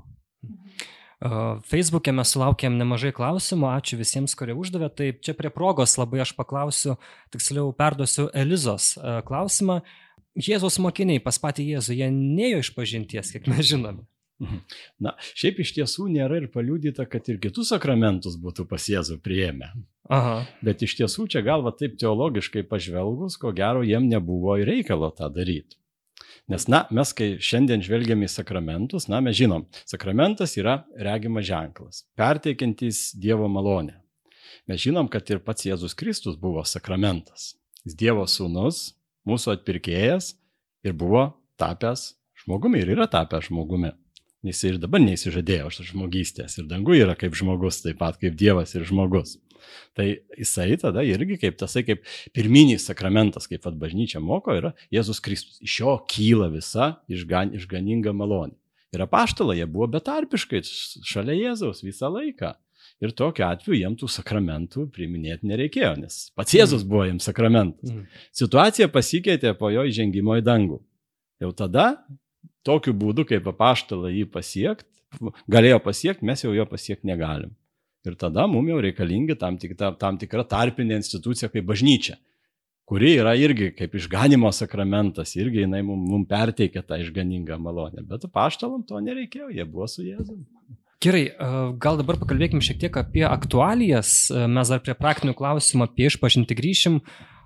[1.69, 4.89] Facebook'e mes sulaukėm nemažai klausimų, ačiū visiems, kurie uždavė.
[4.89, 6.95] Tai čia prie progos labai aš paklausiu,
[7.33, 8.95] tiksliau perduosiu Elizos
[9.27, 9.81] klausimą.
[10.33, 14.07] Jėzaus mokiniai pas patį Jėzų, jie nejo iš pažinties, kiek mes žinome.
[14.41, 14.61] Mhm.
[15.05, 19.69] Na, šiaip iš tiesų nėra ir paliudyta, kad ir kitus sakramentus būtų pas Jėzų prieėmę.
[20.11, 20.39] Aha.
[20.65, 25.29] Bet iš tiesų čia galva taip teologiškai pažvelgus, ko gero jiem nebuvo ir reikalo tą
[25.33, 25.77] daryti.
[26.49, 32.01] Nes, na, mes kai šiandien žvelgiam į sakramentus, na, mes žinom, sakramentas yra regimas ženklas,
[32.17, 33.99] perteikiantis Dievo malonę.
[34.67, 37.53] Mes žinom, kad ir pats Jėzus Kristus buvo sakramentas.
[37.85, 38.91] Jis Dievo sūnus,
[39.29, 40.33] mūsų atpirkėjas
[40.85, 41.29] ir buvo
[41.61, 43.93] tapęs žmogumi ir yra tapęs žmogumi.
[44.41, 48.87] Jis ir dabar neįsižadėjo žmogystės ir dangu yra kaip žmogus, taip pat kaip Dievas ir
[48.89, 49.35] žmogus.
[49.93, 52.01] Tai jisai tada irgi kaip tasai, kaip
[52.33, 55.59] pirminis sakramentas, kaip vad bažnyčia moko, yra Jėzus Kristus.
[55.61, 58.57] Iš jo kyla visa išgan, išganinga malonė.
[58.91, 62.55] Ir apaštalai, jie buvo betarpiškai šalia Jėzaus visą laiką.
[63.01, 67.93] Ir tokiu atveju jiems tų sakramentų priminėti nereikėjo, nes pats Jėzus buvo jiems sakramentas.
[67.93, 68.09] Mm.
[68.35, 70.81] Situacija pasikeitė po jo įžengimo į dangų.
[71.41, 71.85] Jau tada,
[72.67, 74.89] tokiu būdu, kaip apaštalai jį pasiekti,
[75.51, 77.53] galėjo pasiekti, mes jau jo pasiekti negalim.
[78.07, 82.15] Ir tada mums jau reikalingi tam, tik, tam, tikra tarpinė institucija kaip bažnyčia,
[82.89, 88.01] kuri yra irgi kaip išganimo sakramentas, irgi jinai mums mum perteikia tą išganingą malonę.
[88.09, 90.47] Bet apaštalam to nereikėjo, jie buvo su Jėzumi.
[91.01, 91.23] Gerai,
[91.81, 94.29] gal dabar pakalbėkime šiek tiek apie aktualijas.
[94.29, 96.99] Mes dar prie praktinių klausimų apie išpažinti grįšim.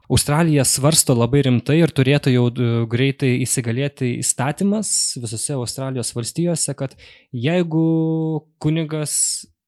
[0.10, 2.46] Australija svarsto labai rimtai ir turėtų jau
[2.90, 4.90] greitai įsigalėti įstatymas
[5.22, 6.94] visose Australijos valstijose, kad
[7.34, 9.16] jeigu kunigas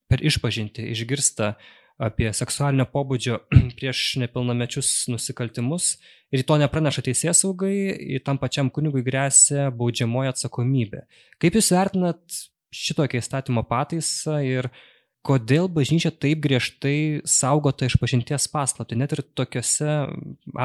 [0.07, 1.55] per išpažinti išgirsta
[1.97, 3.39] apie seksualinio pobūdžio
[3.79, 5.95] prieš nepilnamečius nusikaltimus
[6.29, 11.07] ir to nepraneša teisės saugai, tam pačiam kunigui grėsia baudžiamoji atsakomybė.
[11.41, 12.41] Kaip Jūs vertinat
[12.77, 14.69] šitokią įstatymo pataisą ir
[15.27, 18.99] kodėl bažnyčia taip griežtai saugo tą išpažinties paslaptį.
[19.01, 19.93] Net ir tokiuose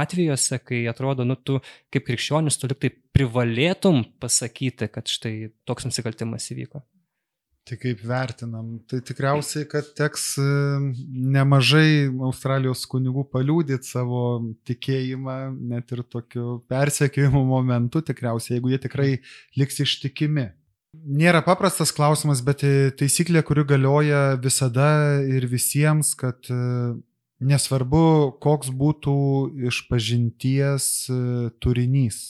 [0.03, 1.59] atvejuose, kai atrodo, nu tu
[1.93, 6.85] kaip krikščionis, tu liktai privalėtum pasakyti, kad štai toks nusikaltimas įvyko.
[7.63, 8.73] Tai kaip vertinam?
[8.91, 10.47] Tai tikriausiai, kad teks e,
[11.37, 14.25] nemažai Australijos kunigų paliūdyti savo
[14.67, 15.37] tikėjimą,
[15.71, 19.13] net ir tokiu persekiojimo momentu, tikriausiai, jeigu jie tikrai
[19.61, 20.49] liks ištikimi
[20.93, 22.61] Nėra paprastas klausimas, bet
[23.01, 26.59] taisyklė, kuri galioja visada ir visiems, kad e,
[27.41, 28.05] nesvarbu,
[28.45, 29.17] koks būtų
[29.73, 31.19] išpažinties e,
[31.65, 32.23] turinys,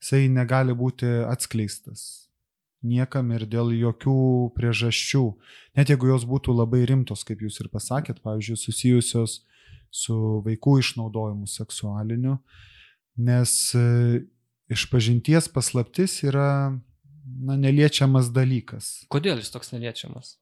[0.00, 2.24] jisai negali būti atskleistas
[2.84, 5.24] niekam ir dėl jokių priežasčių.
[5.78, 9.40] Net jeigu jos būtų labai rimtos, kaip jūs ir pasakėt, pavyzdžiui, susijusios
[9.94, 12.38] su vaikų išnaudojimu seksualiniu,
[13.16, 14.24] nes e,
[14.72, 16.74] išpažinties paslaptis yra
[17.24, 19.04] na, neliečiamas dalykas.
[19.12, 20.36] Kodėl jis toks neliečiamas?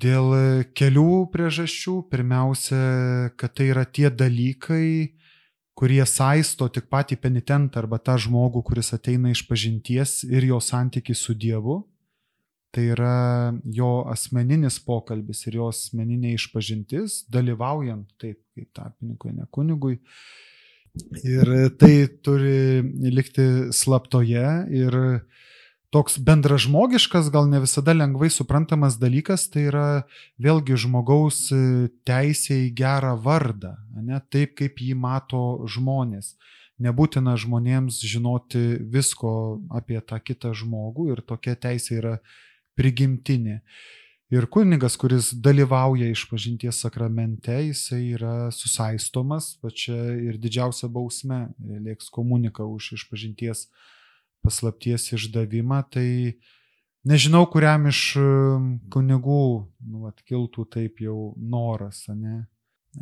[0.00, 0.32] Dėl
[0.74, 2.00] kelių priežasčių.
[2.10, 2.80] Pirmiausia,
[3.38, 5.14] kad tai yra tie dalykai,
[5.78, 11.18] kurie saisto tik patį penitentą arba tą žmogų, kuris ateina iš pažinties ir jo santykiai
[11.18, 11.82] su Dievu.
[12.74, 13.18] Tai yra
[13.70, 20.00] jo asmeninis pokalbis ir jo asmeninė išpažintis, dalyvaujant taip kaip tarpininkui, ne kunigui.
[21.22, 22.82] Ir tai turi
[23.14, 24.98] likti slaptoje ir
[25.94, 29.86] toks bendražmogiškas, gal ne visada lengvai suprantamas dalykas, tai yra
[30.42, 31.60] vėlgi žmogaus e,
[32.08, 36.34] teisė į gerą vardą, ne, taip kaip jį mato žmonės.
[36.82, 39.30] Nebūtina žmonėms žinoti visko
[39.70, 42.16] apie tą kitą žmogų ir tokia teisė yra
[42.74, 43.60] prigimtinė.
[44.34, 52.66] Ir kunigas, kuris dalyvauja išpažinties sakramente, jisai yra susaistomas, pačia ir didžiausia bausme, lieks komunika
[52.66, 53.92] už išpažinties sakramente
[54.44, 56.08] paslapties išdavimą, tai
[57.08, 58.00] nežinau, kuriam iš
[58.94, 59.44] kunigų
[59.88, 62.44] nu, atkiltų taip jau noras, ne,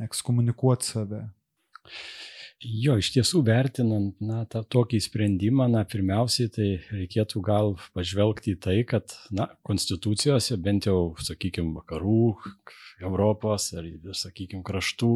[0.07, 1.25] ekskomunikuoti save.
[2.63, 8.61] Jo, iš tiesų vertinant na, tą tokį sprendimą, na, pirmiausiai tai reikėtų gal pažvelgti į
[8.63, 12.37] tai, kad, na, konstitucijose bent jau, sakykime, vakarų
[13.03, 15.15] Europos ar, sakykime, kraštų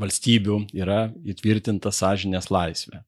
[0.00, 3.02] valstybių yra įtvirtinta sąžinės laisvė.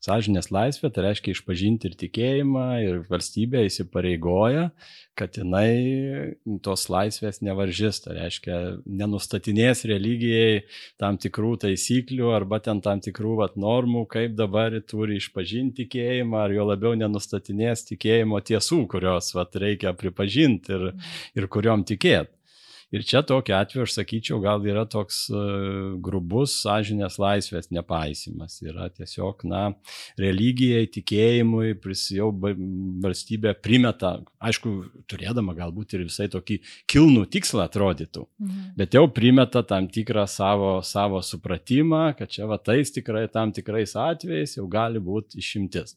[0.00, 4.70] Sažinės laisvė, tai reiškia išpažinti ir tikėjimą, ir valstybė įsipareigoja,
[5.12, 6.32] kad jinai
[6.64, 8.56] tos laisvės nevaržys, tai reiškia
[8.88, 10.62] nenustatinės religijai
[11.00, 16.56] tam tikrų taisyklių arba ten tam tikrų vat, normų, kaip dabar turi išpažinti tikėjimą, ar
[16.56, 20.90] jo labiau nenustatinės tikėjimo tiesų, kurios vat, reikia pripažinti ir,
[21.36, 22.39] ir kuriuom tikėti.
[22.90, 28.56] Ir čia tokiu atveju aš sakyčiau, gal yra toks uh, grubus sąžinės laisvės nepaisimas.
[28.66, 29.62] Yra tiesiog, na,
[30.18, 31.76] religijai, tikėjimui,
[32.16, 34.74] jau valstybė primeta, aišku,
[35.10, 36.58] turėdama galbūt ir visai tokį
[36.90, 38.68] kilnų tikslą atrodytų, mhm.
[38.80, 43.94] bet jau primeta tam tikrą savo, savo supratimą, kad čia va tais tikrai tam tikrais
[43.94, 45.94] atvejais jau gali būti išimtis.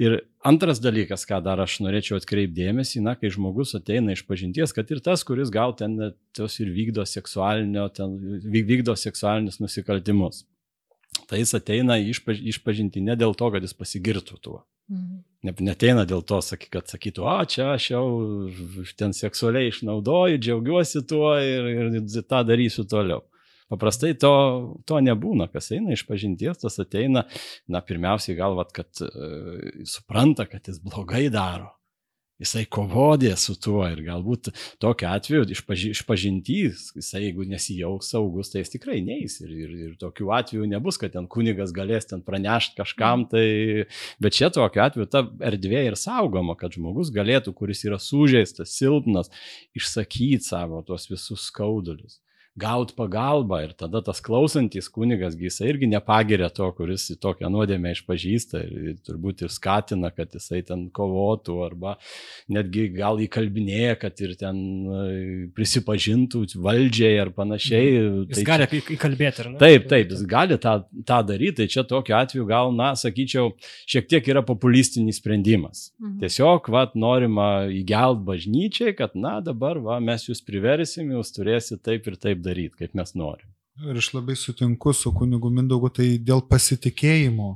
[0.00, 4.90] Ir antras dalykas, ką dar aš norėčiau atkreipdėmėsi, na, kai žmogus ateina iš pažinties, kad
[4.94, 5.96] ir tas, kuris gal ten
[6.36, 7.04] tos ir vykdo,
[7.96, 10.44] ten, vykdo seksualinius nusikaltimus.
[11.28, 14.62] Tai jis ateina iš pažinti ne dėl to, kad jis pasigirtų tuo.
[14.88, 15.24] Mhm.
[15.62, 16.40] Neteina dėl to,
[16.72, 18.04] kad sakytų, o čia aš jau
[18.98, 23.22] ten seksualiai išnaudoju, džiaugiuosi tuo ir, ir tą darysiu toliau.
[23.68, 24.34] Paprastai to,
[24.88, 27.26] to nebūna, kas eina iš pažinties, tas ateina,
[27.68, 31.74] na, pirmiausiai galvat, kad uh, supranta, kad jis blogai daro.
[32.38, 38.62] Jisai kovodė su tuo ir galbūt tokiu atveju išpaži, išpažintys, jisai jeigu nesijaus saugus, tai
[38.62, 39.40] jis tikrai neįs.
[39.42, 43.88] Ir, ir, ir tokiu atveju nebus, kad ten kunigas galės ten pranešti kažkam, tai,
[44.22, 49.34] bet čia tokiu atveju ta erdvė ir saugoma, kad žmogus galėtų, kuris yra sužeistas, silpnas,
[49.74, 52.20] išsakyti savo tuos visus skaudulius
[52.58, 57.92] gauti pagalbą ir tada tas klausantis kunigas, jisai irgi nepagiria to, kuris į tokią nuodėmę
[57.94, 61.96] išpažįsta ir turbūt ir skatina, kad jisai ten kovotų arba
[62.52, 64.58] netgi gal įkalbinėja, kad ir ten
[65.56, 67.86] prisipažintų valdžiai ar panašiai.
[67.98, 68.26] Mhm.
[68.32, 68.82] Jis tai gali čia...
[68.96, 69.60] įkalbėti, ar ne?
[69.62, 70.74] Taip, taip, jis gali tą,
[71.08, 73.52] tą daryti, tai čia tokiu atveju gal, na, sakyčiau,
[73.88, 75.88] šiek tiek yra populistinis sprendimas.
[76.00, 76.18] Mhm.
[76.24, 82.08] Tiesiog, va, norima įgelt bažnyčiai, kad, na, dabar, va, mes jūs priversim, jūs turėsite taip
[82.10, 82.47] ir taip daryti,
[82.78, 83.48] kaip mes norim.
[83.78, 87.52] Ir aš labai sutinku su kunigu Mindaugu, tai dėl pasitikėjimo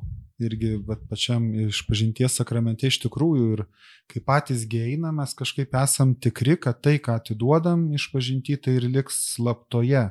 [0.47, 0.77] irgi
[1.11, 3.65] pačiam išpažinties sakramente iš tikrųjų ir
[4.11, 9.19] kai patys gėina, mes kažkaip esam tikri, kad tai, ką atiduodam išpažinti, tai ir liks
[9.35, 10.09] slaptoje.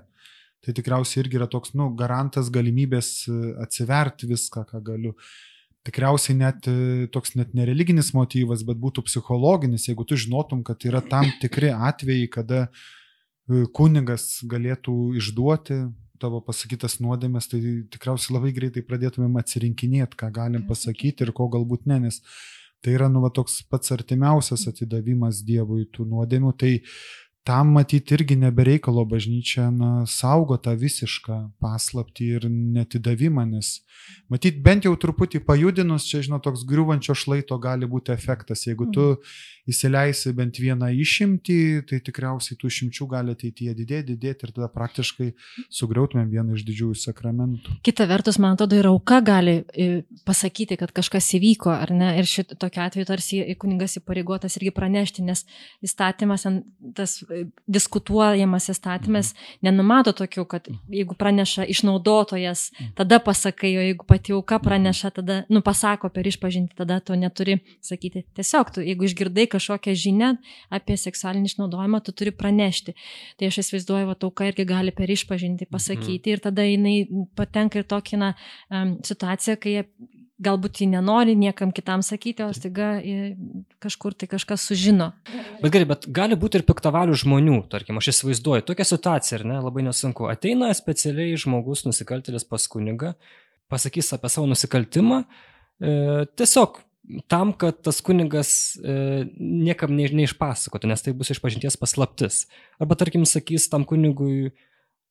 [0.62, 5.16] Tai tikriausiai irgi yra toks, nu, garantas galimybės e, atsiverti viską, ką galiu.
[5.88, 11.02] Tikriausiai net e, toks net nereliginis motyvas, bet būtų psichologinis, jeigu tu žinotum, kad yra
[11.02, 12.84] tam tikri atvejai, kada uh,
[13.76, 15.82] kunigas galėtų išduoti
[16.22, 17.60] tavo pasakytas nuodėmės, tai
[17.92, 22.22] tikriausiai labai greitai pradėtumėm atsirinkinėti, ką galim pasakyti ir ko galbūt ne, nes
[22.82, 26.54] tai yra nu va toks pats artimiausias atidavimas Dievui tų nuodėmių.
[26.58, 26.72] Tai
[27.44, 33.80] tam matyti irgi nebereikalo bažnyčia na, saugo tą visišką paslapti ir netidavimą, nes
[34.30, 38.68] matyt bent jau truputį pajudinus, čia žinot, toks griūvančio šlaito gali būti efektas.
[38.68, 39.32] Jeigu tu mhm.
[39.74, 41.58] įsileisi bent vieną išimtį,
[41.90, 45.32] tai tikriausiai tų išimčių gali ateityje didėti, didėti ir tada praktiškai
[45.74, 47.80] sugriautumėm vieną iš didžiųjų sakramentų.
[47.86, 49.90] Kita vertus, man atrodo, ir auka gali e,
[50.30, 55.26] pasakyti, kad kažkas įvyko, ar ne, ir šit tokiu atveju tarsi kuningas įpareigotas irgi pranešti,
[55.26, 55.46] nes
[55.86, 56.46] įstatymas,
[56.98, 57.18] tas
[57.68, 59.58] diskutuojamas įstatymas mhm.
[59.68, 60.80] nenumato tokių, kad mhm.
[61.02, 62.94] jeigu praneša išnaudotojas, mhm.
[63.00, 67.60] tada pasakai, o jeigu pati auka praneša, tada, nu, pasako per išpažinti, tada tu neturi
[67.84, 68.26] sakyti.
[68.38, 70.32] Tiesiog, tu, jeigu išgirdai kažkokią žinią
[70.74, 72.96] apie seksualinį išnaudojimą, tu turi pranešti.
[73.40, 77.06] Tai aš įsivaizduoju, kad auka irgi gali per išpažinti pasakyti ir tada jinai
[77.38, 78.34] patenka ir tokią na,
[79.08, 79.78] situaciją, kai
[80.42, 82.94] galbūt ji nenori niekam kitam sakyti, o staiga
[83.84, 85.12] kažkur tai kažkas sužino.
[85.62, 89.60] Bet gerai, bet gali būti ir piktavalių žmonių, tarkim, aš įsivaizduoju, tokia situacija, ar ne,
[89.62, 90.30] labai nesunku.
[90.32, 93.14] Ateina specialiai žmogus, nusikaltėlis pas kunigą,
[93.72, 96.82] pasakys apie savo nusikaltimą, e, tiesiog
[97.32, 102.46] tam, kad tas kunigas e, niekam ne, neišpasakotų, nes tai bus išpažinties paslaptis.
[102.82, 104.54] Arba, tarkim, sakys tam kunigui,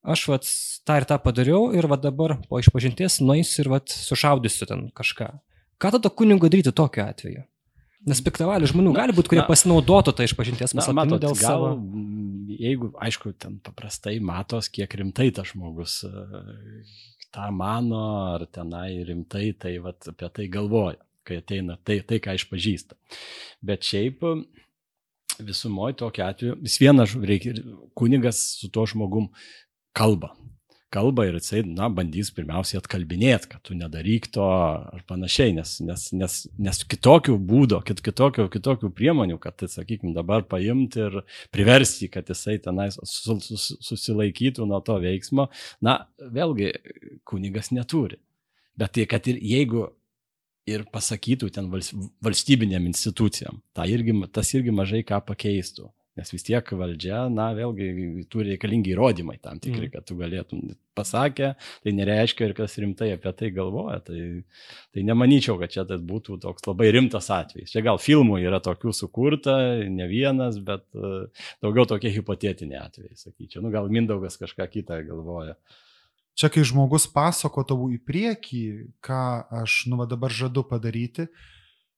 [0.02, 0.48] aš vat
[0.86, 5.30] tą ir tą padariau ir va dabar po išpažinties nueisiu ir vat sušaudysiu ten kažką.
[5.80, 7.44] Ką tada kunigo daryti tokiu atveju?
[8.08, 11.72] Nes piktavalių žmonių gali būti, kurie na, pasinaudotų tą išpažinties paslaptimi dėl gal, savo.
[12.60, 16.12] Jeigu, aišku, ten paprastai matos, kiek rimtai tas žmogus e,
[17.28, 18.00] tą mano,
[18.38, 20.96] ar tenai rimtai, tai vat, apie tai galvoja,
[21.28, 22.96] kai ateina tai, tai ką išpažįsta.
[23.68, 24.24] Bet šiaip
[25.44, 27.52] visumoje tokiu atveju vis vienas reikia,
[27.96, 29.28] kunigas su tuo žmogum
[29.96, 30.34] kalba.
[30.90, 36.08] Kalba ir jisai, na, bandys pirmiausiai atkalbinėti, kad tu nedaryk to ar panašiai, nes, nes,
[36.18, 41.20] nes, nes kitokių būdų, kit, kitokių, kitokių priemonių, kad, tai, sakykime, dabar paimti ir
[41.54, 45.46] priversti, kad jisai tenais sus, sus, susilaikytų nuo to veiksmo,
[45.78, 46.72] na, vėlgi,
[47.22, 48.18] kunigas neturi.
[48.74, 49.86] Bet tai, kad ir jeigu
[50.70, 55.86] ir pasakytų ten valstybinėm institucijom, tai irgi, tas irgi mažai ką pakeistų.
[56.20, 59.92] Nes vis tiek valdžia, na, vėlgi turi reikalingi įrodymai tam tikri, Mhm.
[59.94, 64.02] kad tu galėtum pasakę, tai nereiškia ir kas rimtai apie tai galvoja.
[64.04, 64.20] Tai,
[64.92, 67.72] tai nemanyčiau, kad čia tas būtų toks labai rimtas atvejis.
[67.72, 69.54] Čia gal filmų yra tokių sukurta,
[69.88, 71.30] ne vienas, bet e,
[71.64, 73.62] daugiau tokie hipotetiniai atvejai, sakyčiau.
[73.64, 75.56] Nu, gal Mindaugas kažką kitą galvoja.
[76.36, 78.62] Čia, kai žmogus pasakotų į priekį,
[79.04, 79.22] ką
[79.62, 81.26] aš nu va dabar žadu padaryti,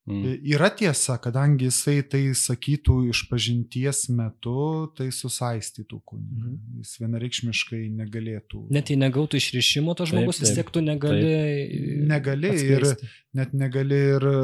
[0.02, 0.32] Mm.
[0.50, 6.48] yra tiesa, kadangi jisai tai sakytų iš pažinties metu, tai susaistytų kunigą.
[6.48, 6.80] Mhm.
[6.82, 8.64] Jis vienareikšmiškai negalėtų.
[8.74, 12.02] Net jei negautų išrišimo, to Taip, žmogus vis taip, tiek tu negali.
[12.10, 13.12] Negali ir atskleisti.
[13.38, 14.34] net negali ir e,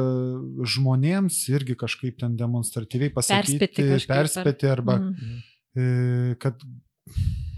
[0.63, 5.01] žmonėms irgi kažkaip ten demonstratyviai pasakyti, Perspėti perspėti arba,
[5.75, 6.63] e, kad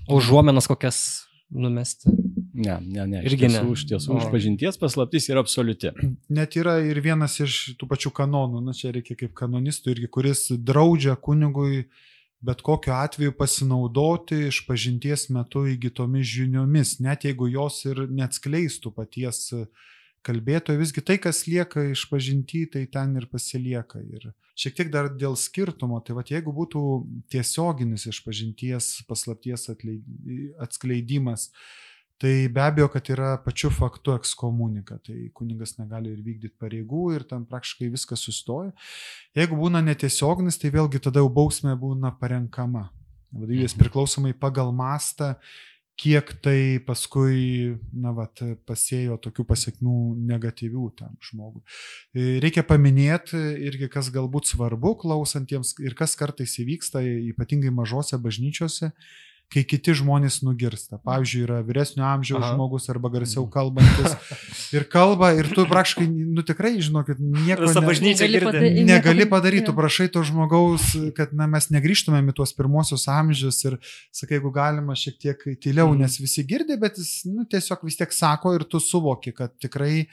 [0.09, 2.09] O užuomenas kokias numesti.
[2.53, 3.23] Ne, ne, ne.
[3.23, 3.59] Irgi iš ne.
[3.61, 4.19] tiesų, iš tiesų, O.
[4.19, 5.93] išpažinties paslaptis yra absoliuti.
[6.39, 10.47] net yra ir vienas iš tų pačių kanonų, na čia reikia kaip kanonistų irgi, kuris
[10.59, 11.85] draudžia kunigui
[12.41, 19.51] bet kokiu atveju pasinaudoti iš pažinties metu įgytomis žiniomis, net jeigu jos ir neatskleistų paties
[20.25, 24.01] kalbėtojo, visgi tai, kas lieka iš pažinti, tai ten ir pasilieka.
[24.01, 26.81] Ir šiek tiek dar dėl skirtumo, tai va jeigu būtų
[27.33, 29.69] tiesioginis iš pažinties paslapties
[30.61, 31.49] atskleidimas,
[32.21, 37.23] Tai be abejo, kad yra pačiu faktu ekskomunika, tai kunigas negali ir vykdyti pareigų ir
[37.25, 38.69] ten praktiškai viskas sustoja.
[39.33, 42.91] Jeigu būna netiesioginis, tai vėlgi tada jau bausmė būna parenkama.
[43.33, 45.31] Vadovybės priklausomai pagal mastą,
[45.97, 49.97] kiek tai paskui, na, vat, pasėjo tokių pasiekmių
[50.29, 51.63] negatyvių tam žmogui.
[52.13, 57.01] E, Reikia paminėti irgi, kas galbūt svarbu klausantiems ir kas kartais įvyksta,
[57.33, 58.93] ypatingai mažose bažnyčiose,
[59.51, 60.95] kai kiti žmonės nugirsta.
[61.03, 62.53] Pavyzdžiui, yra vyresnio amžiaus Aha.
[62.55, 64.15] žmogus arba garsiau kalbantis
[64.77, 67.87] ir kalba ir tu praktiškai, nu tikrai, žinokit, nieko ne-
[68.31, 73.59] Negali negali padaryti, tu prašai to žmogaus, kad na, mes negrįžtumėm į tuos pirmosius amžius
[73.67, 73.75] ir
[74.11, 75.99] sakai, jeigu galima šiek tiek tyliau, Mhm.
[76.05, 80.05] nes visi girdi, bet jis nu, tiesiog vis tiek sako ir tu suvoki, kad tikrai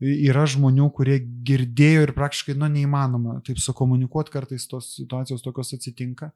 [0.00, 6.30] yra žmonių, kurie girdėjo ir praktiškai, nu, neįmanoma taip sukomunikuoti, kartais tos situacijos tokios atsitinka.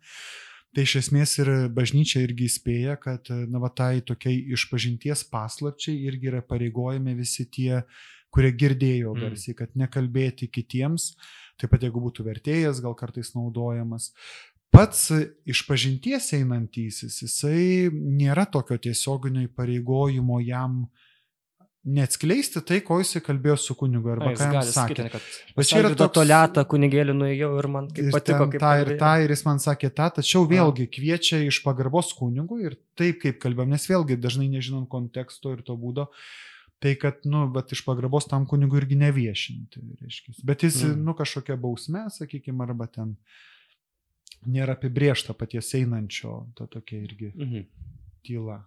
[0.74, 6.32] Tai iš esmės ir bažnyčia irgi įspėja, kad, na, va, tai tokiai išpažinties paslapčiai irgi
[6.32, 7.84] yra pareigojami visi tie,
[8.34, 9.20] kurie girdėjo Mm.
[9.22, 11.12] garsiai, kad nekalbėti kitiems,
[11.60, 14.10] taip pat jeigu būtų vertėjas, gal kartais naudojamas.
[14.74, 15.12] Pats
[15.46, 20.88] iš pažinties einantysis, jisai nėra tokio tiesioginio įpareigojimo jam
[21.84, 25.20] neatskleisti tai, ko jisai kalbėjo su kunigu A, arba Jis ką jam sakė.
[25.56, 28.92] Bet čia yra toks- Toliatą kunigėlį nuėjau ir man kaip Ir patiko, kaip tą ir
[28.98, 33.38] tą, ir jis man sakė tą, tačiau vėlgi kviečia iš pagarbos kunigui ir taip kaip
[33.42, 36.08] kalbėjom, nes vėlgi dažnai nežinant konteksto ir to būdo,
[36.80, 40.34] tai kad, nu, bet iš pagarbos tam kunigui irgi neviešinti, reiškia.
[40.44, 40.90] Bet jis, Mm.
[40.96, 41.04] mm.
[41.04, 43.16] nu, kažkokia bausme, sakykime, arba ten
[44.46, 47.66] nėra apibriešta paties einančio, ta tokia irgi Mhm.
[48.24, 48.64] tyla.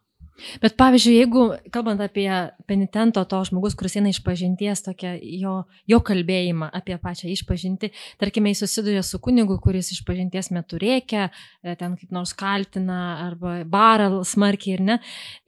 [0.62, 2.28] Bet pavyzdžiui, jeigu, kalbant apie
[2.70, 5.56] penitento, to žmogus, kuris eina iš pažinties, tokia jo,
[5.90, 7.90] jo kalbėjimą apie pačią išpažinti,
[8.22, 11.30] tarkime, jis susiduria su kunigu, kuris iš pažinties metu reikia,
[11.64, 15.00] ten kaip nors kaltina arba barą smarkiai ir ne,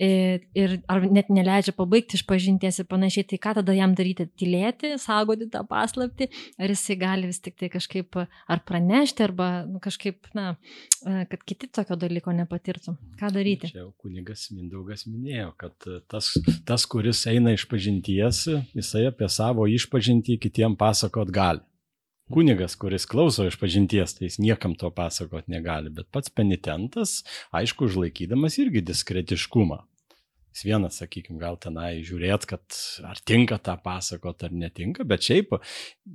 [0.02, 4.28] ir, ir ar net neleidžia pabaigti iš pažinties ir panašiai, tai ką tada jam daryti?
[4.40, 6.30] Tylėti, saugoti tą paslapti,
[6.60, 10.54] ar jisai gali vis tik tai kažkaip ar pranešti, arba nu, kažkaip, na,
[11.04, 12.96] kad kiti tokio dalyko nepatirtų.
[13.20, 13.72] Ką daryti?
[13.74, 14.48] Čia kunigas
[14.80, 15.76] Mindaugas minėjo, kad
[16.08, 16.30] tas,
[16.64, 21.60] tas, kuris eina iš pažinties, jisai apie savo išpažintį kitiem pasakot gali.
[22.32, 27.90] Kunigas, kuris klauso iš pažinties, tai jis niekam to pasakot negali, bet pats penitentas, aišku,
[27.90, 29.82] užlaikydamas irgi diskretiškumą.
[30.50, 35.54] Jis vienas, sakykime, gal tenai žiūrėt, kad ar tinka tą pasakot ar netinka, bet šiaip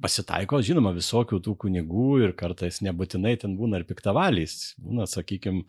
[0.02, 4.74] pasitaiko, žinoma, visokių tų kunigų ir kartais nebūtinai ten būna ir piktavaliais.
[4.82, 5.62] Būna, sakykime,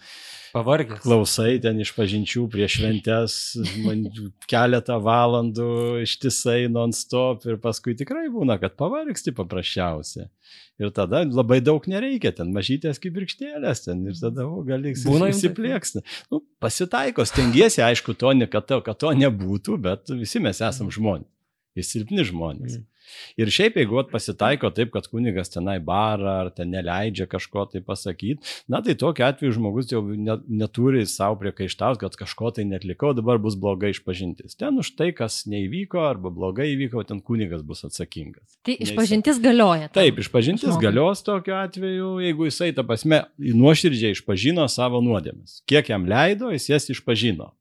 [0.56, 1.04] Pavargęs.
[1.06, 3.38] klausai ten iš pažinčių prieš šventes
[3.86, 4.08] man
[4.50, 5.70] keletą valandų
[6.08, 10.30] ištisai non-stop ir paskui tikrai būna, kad pavargsti paprasčiausiai.
[10.76, 16.02] Ir tada labai daug nereikia, ten mažytės kaip birkštėlės, ten ir tada o, gali įsiplėksni.
[16.34, 20.92] Nu, pasitaiko, stengiesi, aišku, to, ne- kad, to, kad to nebūtų, bet visi mes esam
[20.94, 21.32] žmonės.
[21.76, 22.80] Ir silpni žmonės.
[22.80, 22.92] Mhm.
[23.38, 28.42] Ir šiaip, jeigu pasitaiko taip, kad kunigas tenai barą ar ten neleidžia kažko tai pasakyti,
[28.72, 33.40] na tai tokiu atveju žmogus jau ne, neturi savo priekaištauti, kad kažko tai netlikau, dabar
[33.42, 34.58] bus blogai išpažintis.
[34.60, 38.58] Ten už tai, kas neįvyko arba blogai įvyko, ten kunigas bus atsakingas.
[38.66, 39.90] Tai išpažintis galioja.
[39.90, 40.02] tam.
[40.02, 40.88] Taip, išpažintis žmogui.
[40.88, 45.62] galios tokiu atveju, jeigu jisai, ta prasme, nuoširdžiai išpažino savo nuodėmes.
[45.70, 47.52] Kiek jam leido, jis jas išpažino.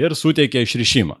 [0.00, 1.18] Ir suteikė išrišimą.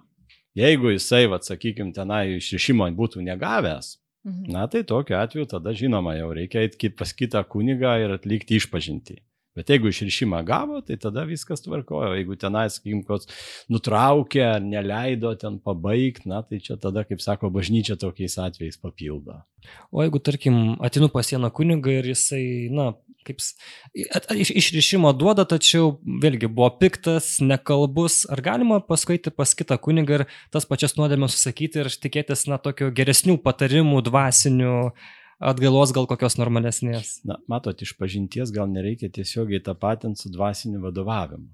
[0.58, 4.52] Jeigu jisai, vad sakykime, tenai išrišimo būtų negavęs, Mhm.
[4.52, 9.16] Na tai tokiu atveju tada žinoma jau reikia eiti pas kitą kunigą ir atlikti išpažinti.
[9.56, 12.12] Bet jeigu išrišimą gavo, tai tada viskas tvarkojo.
[12.14, 13.26] Jeigu tenais, sakykim, koks
[13.72, 19.40] nutraukė ar neleido ten pabaigti, na, tai čia tada, kaip sako, bažnyčia tokiais atvejais papildo.
[19.90, 22.92] O jeigu, tarkim, atinu pas vieną kunigą ir jisai, na,
[23.26, 23.40] kaip
[24.60, 30.26] išrišimo duoda, tačiau vėlgi buvo piktas, nekalbus, ar galima paskui eiti pas kitą kunigą ir
[30.54, 34.74] tas pačias nuodėmės susakyti ir tikėtis, na, tokių geresnių patarimų, dvasinių,
[35.40, 37.20] atgailos gal kokios normalesnės.
[37.28, 41.48] Na, matot, iš pažinties gal nereikia tiesiogiai tą patinti su dvasiniu vadovavimu.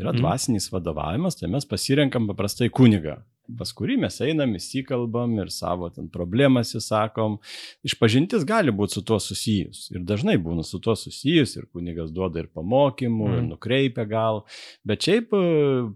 [0.00, 0.20] Yra Mhm.
[0.22, 3.18] dvasinis vadovavimas, tai mes pasirenkam paprastai kunigą,
[3.58, 7.38] pas kurį mes einam, įsikalbam ir savo ten problemas įsakom.
[7.86, 9.88] Išpažintis gali būti su tuo susijus.
[9.94, 13.34] Ir dažnai būna su tuo susijus ir kunigas duoda ir pamokymų, mm.
[13.34, 13.50] ir Mhm.
[13.54, 14.44] nukreipia gal.
[14.84, 15.42] Bet šiaip e,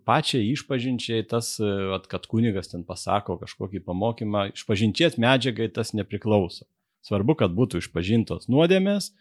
[0.07, 6.67] pačiai išpažinčiai tas, e, kad kunigas ten pasako kažkokį pamokymą, išpažinties medžiagai tas nepriklauso.
[7.05, 9.13] Svarbu, kad būtų išpažintos nuodėmės,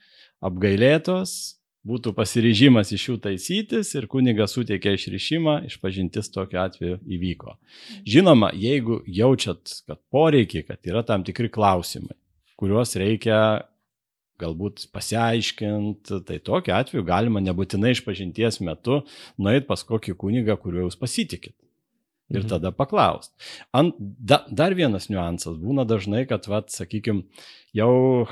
[0.44, 7.58] apgailėtos, būtų pasiryžimas iš jų taisytis ir kunigas suteikė išrišimą, išpažintis tokiu atveju įvyko.
[8.08, 12.16] Žinoma, jeigu jaučiat, kad poreikiai, kad yra tam tikri klausimai,
[12.60, 13.40] kuriuos reikia
[14.40, 19.02] galbūt pasiaiškinti, tai tokiu atveju galima nebūtinai išpažinties metu
[19.40, 21.56] nueiti pas kokį kunigą, kuriuo jūs pasitikit.
[22.34, 22.50] Ir Mhm.
[22.50, 23.34] tada paklaust.
[23.76, 27.26] Ant, da, dar vienas niuansas būna dažnai, kad, vat, sakykime,
[27.76, 28.26] jau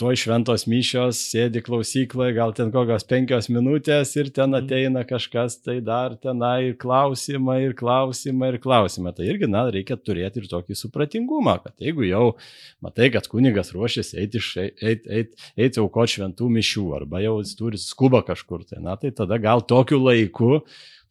[0.00, 4.64] toj šventos mišios sėdi klausykloje, gal ten kokios penkios minutės ir ten Mhm.
[4.64, 9.14] ateina kažkas, tai dar tenai ir klausimai, ir klausimai, ir klausimai.
[9.14, 12.36] Tai irgi, na, reikia turėti ir tokį supratingumą, kad jeigu jau
[12.82, 14.42] matai, kad kunigas ruošiasi eiti
[14.82, 19.10] eit, eit, eit aukoti šventų mišių, arba jau jis turi skubą kažkur, tai, na, tai
[19.10, 20.62] tada gal tokiu laiku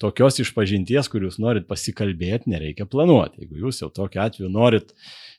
[0.01, 3.45] tokios išpažinties, kur jūs norit pasikalbėti, nereikia planuoti.
[3.45, 4.91] Jeigu jūs jau tokiu atveju norit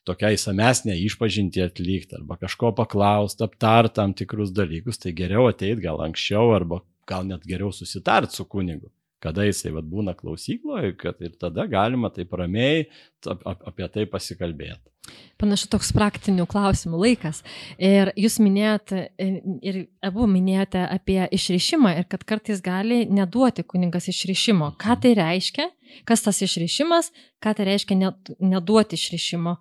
[0.08, 6.02] tokia įsamesnė išpažinti atlikti arba kažko paklausti, aptart tam tikrus dalykus, tai geriau ateit gal
[6.04, 8.90] anksčiau arba gal net geriau susitart su kunigu,
[9.20, 12.86] kada jisai vat, būna klausykloje, kad ir tada galima taip ramiai
[13.28, 14.93] ap, ap, apie tai pasikalbėti.
[15.40, 17.42] Panašu toks praktinių klausimų laikas.
[17.82, 24.72] Ir jūs minėjote, ir abu minėjote apie išrišimą ir kad kartais gali neduoti kuningas išrišimo.
[24.80, 25.66] Ką tai reiškia?
[26.08, 27.10] Kas tas išrišimas?
[27.42, 27.98] Ką tai reiškia
[28.38, 29.56] neduoti išrišimo?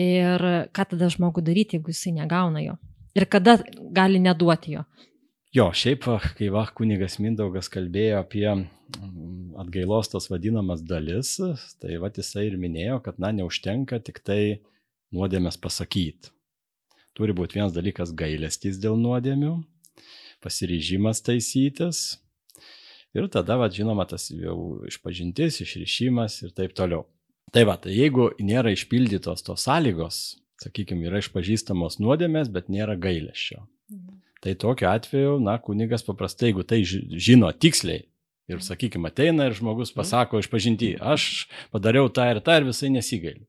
[0.00, 2.78] Ir ką tada žmogų daryti, jeigu jisai negauna jo?
[3.18, 3.58] Ir kada
[3.94, 4.86] gali neduoti jo?
[5.56, 6.04] Jo, šiaip,
[6.36, 8.48] kai va, kunigas Mindaugas kalbėjo apie
[9.58, 11.36] atgailos tas vadinamas dalis,
[11.80, 14.60] tai va jisai ir minėjo, kad, na, neužtenka tik tai
[15.14, 16.32] nuodėmės pasakyti.
[17.16, 19.56] Turi būti vienas dalykas gailestis dėl nuodėmių,
[20.44, 22.18] pasiryžimas taisytis
[23.16, 27.06] ir tada, va, žinoma, tas jau išpažintis, išrišimas ir taip toliau.
[27.52, 30.18] Tai va, tai jeigu nėra išpildytos tos sąlygos,
[30.62, 33.64] sakykime, yra išpažįstamos nuodėmės, bet nėra gailesčio.
[34.44, 38.04] Tai tokiu atveju, na, kunigas paprastai, jeigu tai ži- žino tiksliai
[38.52, 43.48] ir, sakykime, ateina ir žmogus pasako išpažinti, aš padariau tą ir tą ir visai nesigailiu.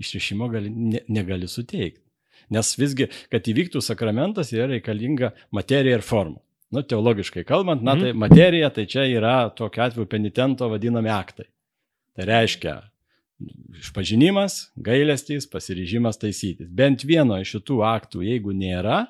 [0.00, 2.02] Išrišimo gali, ne, negali suteikti.
[2.50, 6.40] Nes visgi, kad įvyktų sakramentas, yra reikalinga materija ir forma.
[6.70, 11.48] Nu, teologiškai kalbant, na, tai materija, tai čia yra tokiu atveju penitento vadinami aktai.
[12.14, 12.76] Tai reiškia
[13.80, 16.68] išpažinimas, gailestys, pasiryžimas taisytis.
[16.68, 19.04] Bent vieno iš šitų aktų, jeigu nėra,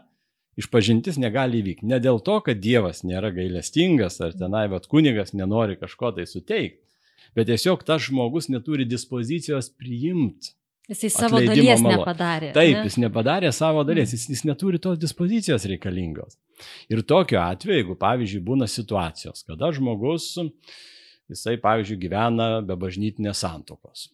[0.61, 1.89] išpažintis negali įvykti.
[1.91, 6.83] Ne dėl to, kad Dievas nėra gailestingas ar tenai vad kunigas nenori kažko tai suteikti,
[7.37, 10.55] bet tiesiog tas žmogus neturi dispozicijos priimti.
[10.89, 12.53] Jisai savo dalies malo- nepadarė.
[12.57, 12.85] Taip, ne?
[12.89, 16.39] jis nepadarė savo dalies, jis, jis neturi tos dispozicijos reikalingos.
[16.91, 20.33] Ir tokiu atveju, jeigu, pavyzdžiui, būna situacijos, kada žmogus,
[21.31, 24.09] jisai, pavyzdžiui, gyvena be bažnytinės santokos.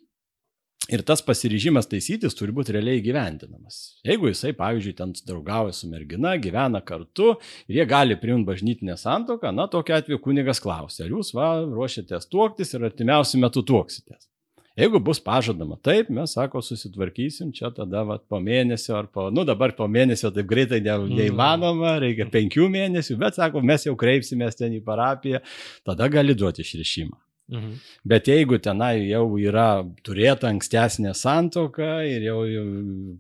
[0.93, 3.97] Ir tas pasiryžimas taisytis turi būti realiai gyvendinamas.
[4.07, 7.33] Jeigu jisai, pavyzdžiui, ten draugauja su mergina, gyvena kartu
[7.67, 12.29] ir jie gali priimti bažnytinę santoką, na, tokiu atveju kunigas klausia, ar jūs va, ruošiatės
[12.31, 14.29] tuoktis ir artimiausiu metu tuoksitės.
[14.77, 19.47] Jeigu bus pažadama taip, mes, sako, susitvarkysim čia tada va, po mėnesio ar po, nu
[19.49, 24.59] dabar po mėnesio taip greitai ne, neįmanoma, reikia penkių mėnesių, bet, sako, mes jau kreipsimės
[24.59, 25.41] ten į parapiją,
[25.89, 27.17] tada gali duoti išrišimą.
[27.49, 27.73] Mhm.
[28.05, 32.67] Bet jeigu tenai jau yra turėta ankstesnė santoka ir jau, jau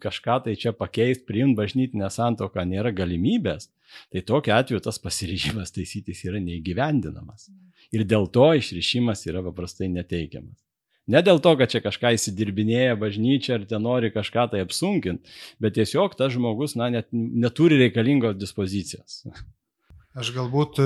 [0.02, 3.70] kažką tai čia pakeisti, priimti bažnytinę santoką nėra galimybės,
[4.10, 7.48] tai tokiu atveju tas pasiryžimas taisytis yra neįgyvendinamas.
[7.94, 10.65] Ir dėl to išrišimas yra paprastai neteikiamas.
[11.06, 15.76] Ne dėl to, kad čia kažką įsidirbinėja bažnyčia ar ten nori kažką tai apsunkinti, bet
[15.78, 19.22] tiesiog tas žmogus na, net, neturi reikalingos dispozicijos.
[20.20, 20.80] Aš galbūt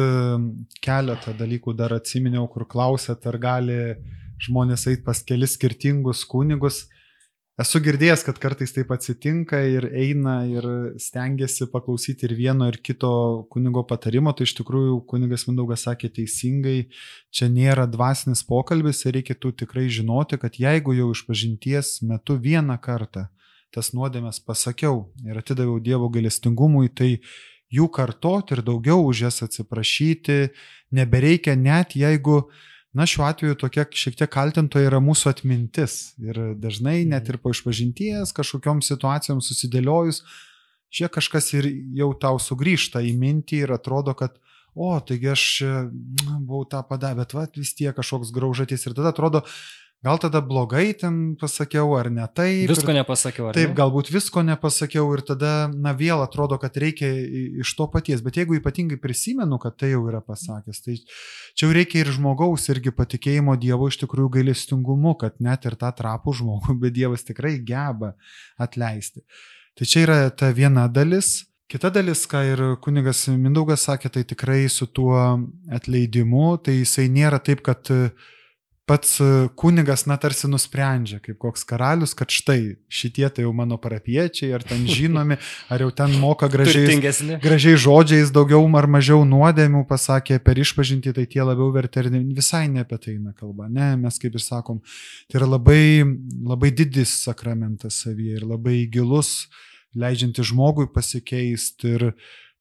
[0.82, 3.76] keletą dalykų dar atsiminiau, kur klausėt, ar gali
[4.42, 6.88] žmonės eiti pas kelis skirtingus kunigus.
[7.60, 10.64] Esu girdėjęs, kad kartais taip atsitinka ir eina ir
[11.02, 13.10] stengiasi paklausyti ir vieno ir kito
[13.52, 16.78] kunigo patarimo, tai iš tikrųjų kunigas Mindaugas sakė teisingai,
[17.34, 23.26] čia nėra dvasinis pokalbis ir reikėtų tikrai žinoti, kad jeigu jau išpažinties metu vieną kartą
[23.74, 27.18] tas nuodėmės pasakiau ir atidaviau Dievo galestingumui, tai
[27.70, 30.40] jų kartoti ir daugiau už jas atsiprašyti
[30.96, 32.46] nebereikia net jeigu
[32.92, 36.16] Na, šiuo atveju tokia šiek tiek kaltintoja yra mūsų atmintis.
[36.18, 40.24] Ir dažnai net ir po išpažinties kažkokiam situacijom susidėliojus,
[40.90, 44.34] čia kažkas ir jau tau sugrįžta į mintį ir atrodo, kad,
[44.74, 45.44] o, taigi aš
[45.92, 48.88] buvau tą padarę, bet va, vis tiek kažkoks graužatis.
[48.88, 49.44] Ir tada atrodo,
[50.00, 52.70] Gal tada blogai ten pasakiau, ar ne taip.
[52.70, 53.76] Visko nepasakiau, ar taip, ne?
[53.76, 57.10] galbūt visko nepasakiau ir tada, na, vėl atrodo, kad reikia
[57.60, 58.22] iš to paties.
[58.24, 62.70] Bet jeigu ypatingai prisimenu, kad tai jau yra pasakęs, tai čia jau reikia ir žmogaus,
[62.72, 67.58] irgi patikėjimo Dievo iš tikrųjų gailestingumu, kad net ir tą trapų žmogų, bet Dievas tikrai
[67.60, 68.14] geba
[68.56, 69.20] atleisti.
[69.76, 71.42] Tai čia yra ta viena dalis.
[71.68, 75.20] Kita dalis, ką ir kunigas Mindaugas sakė, tai tikrai su tuo
[75.68, 78.30] atleidimu, tai jisai nėra taip, kad uh,
[78.90, 83.78] pats e, kunigas, na, tarsi nusprendžia, kaip koks karalius, kad štai šitie tai jau mano
[83.78, 85.38] parapiečiai, ar ten žinomi,
[85.72, 91.28] ar jau ten moka gražiais, gražiai žodžiais daugiau ar mažiau nuodėmių, pasakė per išpažinti, tai
[91.30, 93.68] tie labiau vertė visai ne apie tai eina kalba.
[93.70, 94.82] Ne, mes kaip ir sakom,
[95.30, 96.02] tai yra labai,
[96.50, 99.46] labai didis sakramentas savyje ir labai gilus,
[99.94, 102.06] leidžianti žmogui pasikeisti ir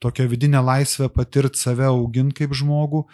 [0.04, 3.08] tokią vidinę laisvę patirti save auginti kaip žmogų.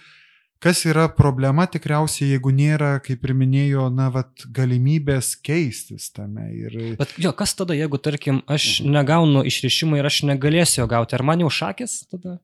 [0.63, 6.47] Kas yra problema tikriausiai, jeigu nėra, kaip ir minėjo, na, vat, galimybės keistis tame.
[6.55, 6.77] Ir...
[6.99, 8.95] Bet jo, kas tada, jeigu, tarkim, aš mhm.
[8.95, 12.39] negaunu išrišimą ir aš negalėsiu jo gauti, ar man jau šakės tada?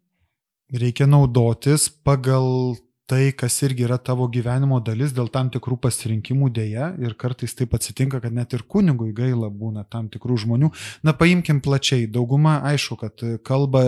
[0.71, 2.77] Reikia naudotis pagal
[3.11, 7.73] tai, kas irgi yra tavo gyvenimo dalis dėl tam tikrų pasirinkimų dėja ir kartais taip
[7.75, 10.69] atsitinka, kad net ir kunigui gaila būna tam tikrų žmonių.
[11.03, 13.83] Na, paimkim plačiai, dauguma aišku, kad kalba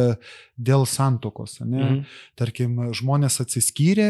[0.58, 1.58] dėl santokos.
[1.64, 1.82] Ne?
[1.82, 1.99] Mhm.
[2.38, 4.10] Tarkim, žmonės atsiskyrė,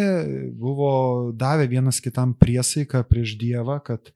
[0.60, 4.12] buvo davę vienas kitam priesaiką prieš Dievą, kad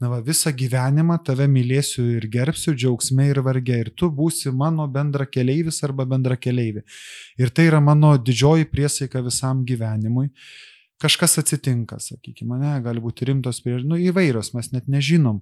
[0.00, 4.86] na, va, visą gyvenimą tave mylėsiu ir gerbsiu džiaugsme ir varge ir tu būsi mano
[4.86, 6.84] bendra keleivis arba bendra keleivė.
[7.42, 10.30] Ir tai yra mano didžioji priesaika visam gyvenimui.
[11.02, 15.40] Kažkas atsitinka, sakykime, ne, gali būti rimtos priežastys, nu įvairios, mes net nežinom.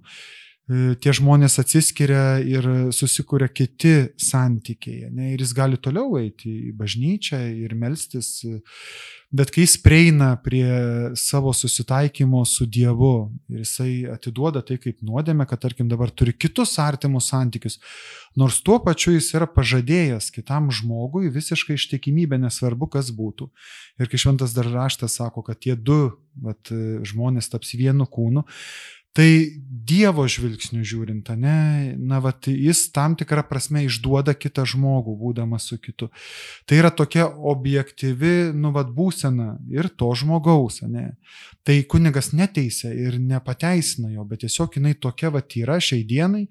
[0.69, 5.09] E, tie žmonės atsiskiria ir susikuria kiti santykiai.
[5.09, 8.37] Ne, ir jis gali toliau eiti į bažnyčią ir melstis.
[9.31, 10.67] Bet kai jis prieina prie
[11.17, 16.75] savo susitaikymo su Dievu ir jisai atiduoda tai kaip nuodėmė, kad tarkim dabar turi kitus
[16.83, 17.79] artimus santykius,
[18.37, 23.47] nors tuo pačiu jis yra pažadėjęs kitam žmogui visiškai ištikimybę, nesvarbu kas būtų.
[24.03, 26.11] Ir kai šventas dar raštas sako, kad tie du
[26.43, 26.67] vat,
[27.07, 28.43] žmonės taps vienu kūnu,
[29.17, 29.27] Tai
[29.91, 35.79] Dievo žvilgsnių žiūrint, ne, na, vat, jis tam tikrą prasme išduoda kitą žmogų, būdamas su
[35.81, 36.07] kitu.
[36.69, 41.09] Tai yra tokia objektyvi, nu, vat, būsena ir to žmogaus, ne.
[41.67, 46.45] Tai kunigas neteisė ir nepateisina jo, bet tiesiog jinai tokia vat yra šiai dienai.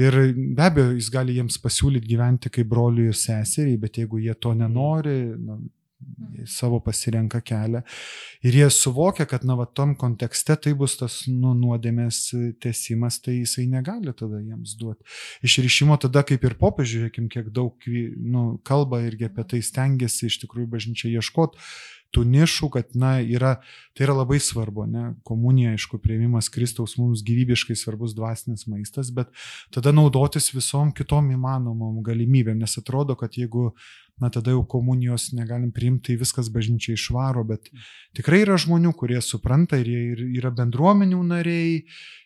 [0.00, 4.34] Ir be abejo, jis gali jiems pasiūlyti gyventi kaip broliui ir seseriai, bet jeigu jie
[4.34, 5.60] to nenori, na,
[6.50, 7.82] savo pasirenka kelią.
[8.44, 12.20] Ir jie suvokia, kad, na, va, tom kontekste tai bus tas nu, nuodėmės
[12.62, 15.06] tesimas, tai jisai negali tada jiems duoti.
[15.46, 20.40] Išrišimo tada, kaip ir popiežiui, žiūrėkim, kiek daug nu, kalba irgi apie tai stengiasi iš
[20.44, 21.60] tikrųjų bažnyčia ieškoti
[22.14, 23.56] tų nišų, kad, na, yra,
[23.96, 29.32] tai yra labai svarbu, ne, komunija, aišku, prieimimas Kristaus mums gyvybiškai svarbus dvasinis maistas, bet
[29.74, 33.72] tada naudotis visom kitom įmanomom galimybėm, nes atrodo, kad jeigu
[34.20, 37.70] na tada jau komunijos negalim priimti, tai viskas bažnyčia išvaro, bet
[38.14, 41.80] tikrai yra žmonių, kurie supranta ir jie yra bendruomenių nariai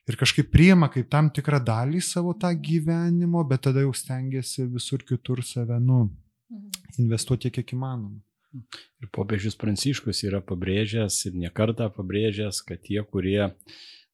[0.09, 5.05] ir kažkaip priima kaip tam tikrą dalį savo tą gyvenimo, bet tada jau stengiasi visur
[5.09, 6.05] kitur save, nu,
[6.53, 7.05] mhm.
[7.05, 8.21] investuoti kiek įmanoma.
[9.03, 13.51] Ir popiežius Pranciškus yra pabrėžęs ir nekartą pabrėžęs, kad tie, kurie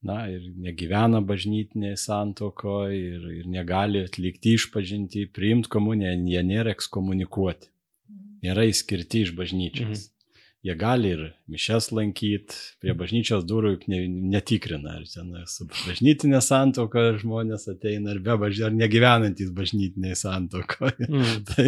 [0.05, 7.71] na, ir negyvena bažnytinėje santokoje ir, ir negali atlikti išpažinti, priimti komuniją, jie nėra ekskomunikuoti,
[8.45, 10.05] nėra įskirti iš bažnyčios.
[10.05, 10.11] Mhm.
[10.65, 14.01] Jie gali ir mišes lankyti, prie bažnyčios durų ne,
[14.33, 21.09] netikrina, ar ten su bažnytinė santoka žmonės ateina, ar be bažnyčios, ar negyvenantis bažnytinėje santokoje.
[21.09, 21.43] Mm.
[21.51, 21.67] tai,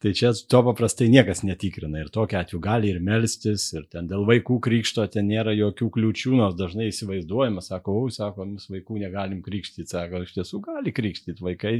[0.00, 4.24] tai čia to paprastai niekas netikrina ir tokia atveju gali ir melstis, ir ten dėl
[4.28, 9.44] vaikų krikšto ten nėra jokių kliūčių, nors dažnai įsivaizduojama, sako, o, sako, mes vaikų negalim
[9.44, 11.74] krikštyti, sako, iš tiesų gali krikštyti vaikai,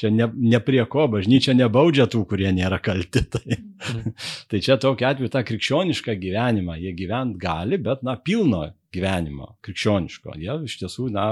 [0.00, 3.24] čia ne, ne prie ko, bažnyčia nebaudžia tų, kurie nėra kalti.
[3.36, 4.12] Tai, mm.
[4.48, 8.64] tai čia tokia atveju ta krikščioniška gyvenimą, jie gyvent gali, bet, na, pilno
[8.96, 10.34] gyvenimo, krikščioniško.
[10.40, 11.26] Jie iš tiesų, na,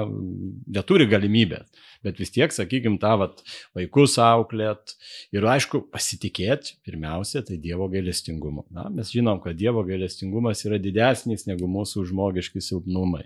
[0.75, 1.71] neturi galimybės,
[2.05, 3.41] bet vis tiek, sakykime, tą vat,
[3.77, 4.97] vaikus auklėt
[5.35, 8.67] ir, aišku, pasitikėti, pirmiausia, tai Dievo gailestingumu.
[8.75, 13.25] Na, mes žinom, kad Dievo gailestingumas yra didesnis negu mūsų žmogiški silpnumai.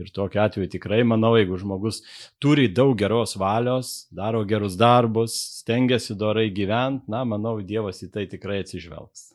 [0.00, 2.02] Ir tokiu atveju tikrai manau, jeigu žmogus
[2.42, 8.26] turi daug geros valios, daro gerus darbus, stengiasi dorai gyventi, na, manau, Dievas į tai
[8.30, 9.30] tikrai atsižvelgs.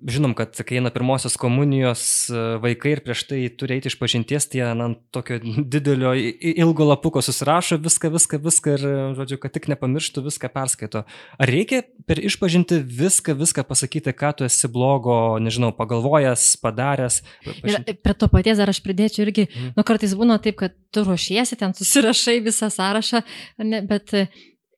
[0.00, 4.46] Žinom, kad kai eina pirmosios komunijos e, vaikai ir prieš tai turi eiti iš pažinties,
[4.48, 8.84] tai jie ant tokio didelio ilgo lapuko susirašo viską, viską, viską ir,
[9.18, 11.04] žodžiu, kad tik nepamirštų, viską perskaito.
[11.36, 17.20] Ar reikia per išpažinti viską, viską pasakyti, ką tu esi blogo, nežinau, pagalvojęs, padaręs?
[17.46, 17.96] Pažinti.
[17.96, 19.74] Ir prie to paties dar aš pridėčiau irgi, mm.
[19.76, 23.20] nu kartais būna taip, kad tu ruošiesi, ten susirašai visą sąrašą,
[23.62, 24.16] ne, bet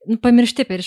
[0.09, 0.81] nu, pamiršti per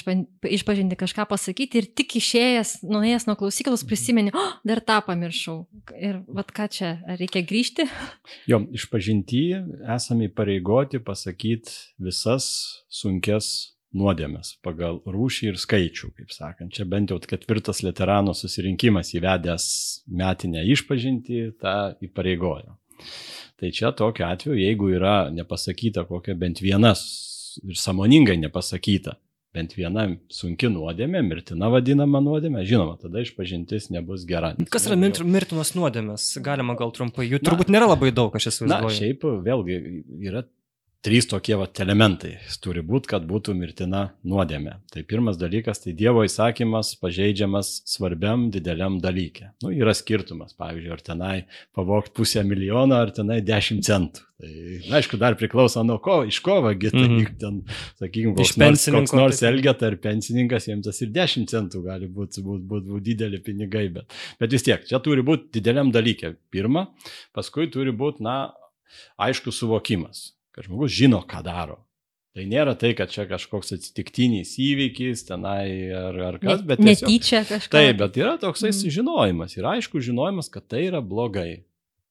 [0.51, 3.91] išpažinti kažką pasakyti ir tik išėjęs, nuėjęs nuo klausyklos mhm.
[3.91, 5.59] prisimeni, oh, dar tą pamiršau.
[5.97, 7.89] Ir vad ką čia, ar reikia grįžti?
[8.51, 9.43] Jo, išpažinti
[9.97, 12.47] esame įpareigoti pasakyti visas
[12.93, 16.75] sunkes nuodėmės pagal rūšį ir skaičių, kaip sakant.
[16.75, 19.69] Čia bent jau ketvirtas veterano susirinkimas įvedęs
[20.11, 22.77] metinę išpažinti, tą įpareigojo.
[23.57, 27.07] Tai čia tokiu atveju, jeigu yra nepasakyta kokia bent vienas
[27.63, 29.17] ir samoningai nepasakyta.
[29.57, 34.51] Bent viena sunki nuodėmė, mirtina vadinama nuodėmė, žinoma, tada išpažintis nebus gera.
[34.73, 36.27] Kas yra mir mirtinos nuodėmės?
[36.45, 38.93] Galima gal trumpai, jų turbūt nėra labai daug, aš esu įsivaizduoju.
[38.93, 39.79] Na, šiaip vėlgi
[40.29, 40.45] yra
[41.07, 42.33] trys tokie va, elementai
[42.63, 44.77] turi būti, kad būtų mirtina nuodėmė.
[44.91, 49.53] Tai pirmas dalykas, tai Dievo įsakymas pažeidžiamas svarbiam dideliam dalykė.
[49.63, 51.37] Nu, yra skirtumas, pavyzdžiui, ar tenai
[51.77, 54.27] pavokti pusę milijono, ar tenai dešimt centų.
[54.37, 54.51] Tai,
[54.91, 57.39] na, aišku, dar priklauso nuo ko, iš ko vagi, tai mm -hmm.
[57.41, 57.63] ten,
[58.03, 62.45] sakykime, koks, nors, koks nors elgeta ar pensininkas, jiems tas ir 10 centų gali būti
[62.45, 66.35] būt, būt, būt dideli pinigai, bet, bet vis tiek, čia turi būti dideliam dalykė.
[66.51, 66.89] Pirma,
[67.33, 68.53] paskui turi būti, na,
[69.17, 71.83] aišku suvokimas kad žmogus žino, ką daro.
[72.37, 77.41] Tai nėra tai, kad čia kažkoks atsitiktinis įvykis tenai ar, ar kas, bet tiesiog, netyčia
[77.49, 77.73] kažkas.
[77.73, 78.93] Taip, bet yra toksai mm.
[78.93, 81.65] žinojimas ir aišku žinojimas, kad tai yra blogai.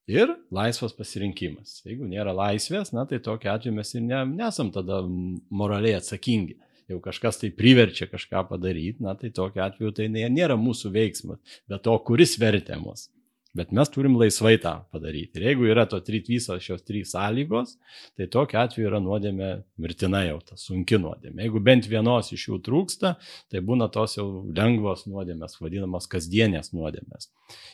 [0.09, 1.79] Ir laisvas pasirinkimas.
[1.85, 6.57] Jeigu nėra laisvės, na tai tokia atveju mes ir ne, nesam tada moraliai atsakingi.
[6.89, 11.85] Jau kažkas tai priverčia kažką padaryti, na tai tokia atveju tai nėra mūsų veiksmas, bet
[11.85, 13.07] to, kuris vertė mus.
[13.56, 15.39] Bet mes turim laisvai tą padaryti.
[15.39, 17.78] Ir jeigu yra to trit visos šios trys sąlygos,
[18.20, 21.45] tai tokiu atveju yra nuodėmė mirtina jau, ta sunki nuodėmė.
[21.45, 23.14] Jeigu bent vienos iš jų trūksta,
[23.51, 27.30] tai būna tos jau lengvos nuodėmės, vadinamos kasdienės nuodėmės.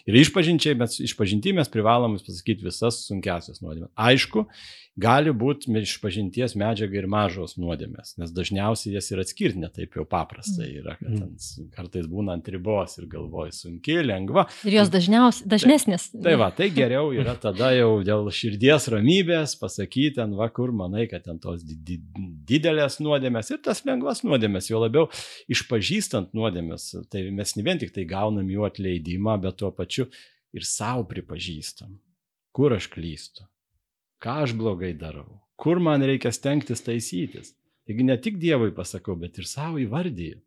[0.05, 3.89] Ir išpažinčiai mes, išpažinti mes privalom pasakyti visas sunkiasias nuodėmės.
[3.97, 4.45] Aišku,
[5.01, 10.67] gali būti išpažinties medžiaga ir mažos nuodėmės, nes dažniausiai jas ir atskirti netaip jau paprastai
[10.67, 10.77] mm.
[10.81, 14.45] yra, kad ten kartais būna ant ribos ir galvoji sunki, lengva.
[14.67, 16.09] Ir jos dažniausiai, dažnesnės.
[16.13, 20.73] Tai, tai va, tai geriau yra tada jau dėl širdies ramybės pasakyti, ten va, kur
[20.75, 21.99] manai, kad ten tos di di
[22.51, 25.07] didelės nuodėmės ir tas lengvas nuodėmės, jo labiau
[25.51, 30.09] išpažįstant nuodėmės, tai mes ne vien tik tai gaunam jų atleidimą, bet tuo pačiu
[30.55, 31.95] ir savo pripažįstam,
[32.55, 33.47] kur aš klystu
[34.21, 37.55] ką aš blogai darau, kur man reikia stengtis taisytis.
[37.87, 40.39] Taigi ne tik Dievui pasakau, bet ir savo įvardyju.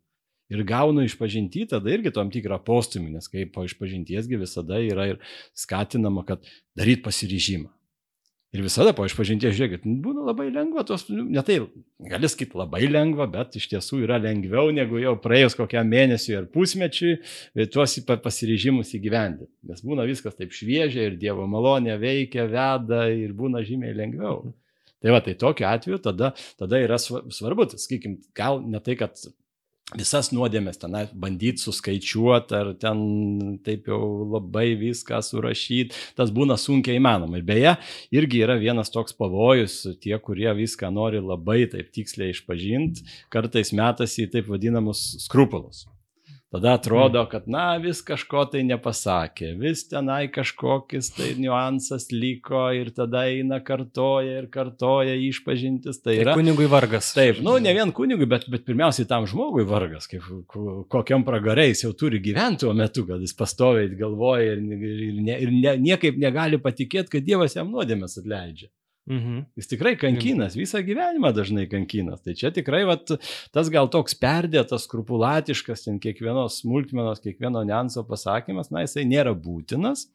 [0.53, 5.21] Ir gaunu išpažinti tada irgi tam tikrą postumį, nes kaip po išpažintiesgi visada yra ir
[5.57, 6.45] skatinama, kad
[6.77, 7.71] daryt pasiryžimą.
[8.55, 11.57] Ir visada po išpažinties, žiūrėkit, nu, būna labai lengva, tos, nu, ne tai,
[12.07, 16.47] gali sakyti labai lengva, bet iš tiesų yra lengviau negu jau praėjus kokiam mėnesiui ar
[16.53, 17.17] pusmečiui
[17.73, 19.49] tuos pasiryžimus įgyvendinti.
[19.67, 24.45] Nes būna viskas taip šviežia ir Dievo malonė veikia, veda ir būna žymiai lengviau.
[25.03, 29.19] Tai va, tai tokiu atveju tada, tada yra svarbu, sakykime, gal ne tai, kad
[29.93, 33.99] visas nuodėmės tenai bandyti suskaičiuoti ar ten taip jau
[34.33, 37.37] labai viską surašyti, tas būna sunkiai įmanoma.
[37.37, 37.75] Ir beje,
[38.15, 44.25] irgi yra vienas toks pavojus, tie, kurie viską nori labai taip tiksliai išpažinti, kartais metasi
[44.25, 45.85] į taip vadinamus skrupulus.
[46.55, 52.93] Tada atrodo, kad, na, vis kažko tai nepasakė, vis tenai kažkokis tai niuansas liko ir
[52.95, 55.99] tada eina kartoja ir kartoja išpažintis.
[55.99, 57.09] Tai, tai yra kunigui vargas.
[57.17, 60.23] Taip, nu, ne vien kunigui, bet, bet pirmiausiai tam žmogui vargas, kaip,
[60.95, 65.51] kokiam pragarais jau turi gyventi tuo metu, kad jis pastoviai galvoja ir, ir, ne, ir
[65.51, 68.71] ne, niekaip negali patikėti, kad Dievas jam nuodėmės atleidžia.
[69.05, 69.43] Mhm.
[69.53, 72.23] Jis tikrai kankinas, visą gyvenimą dažnai kankinas.
[72.25, 73.11] Tai čia tikrai vat,
[73.53, 80.07] tas gal toks perdėtas, skrupulatiškas, ten kiekvienos smulkmenos, kiekvieno nianso pasakymas, na jisai nėra būtinas,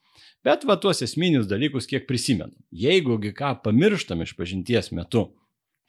[0.43, 2.57] bet va tuos esminius dalykus kiek prisimenu.
[2.75, 5.29] Jeigu ką pamirštam iš pažinties metu,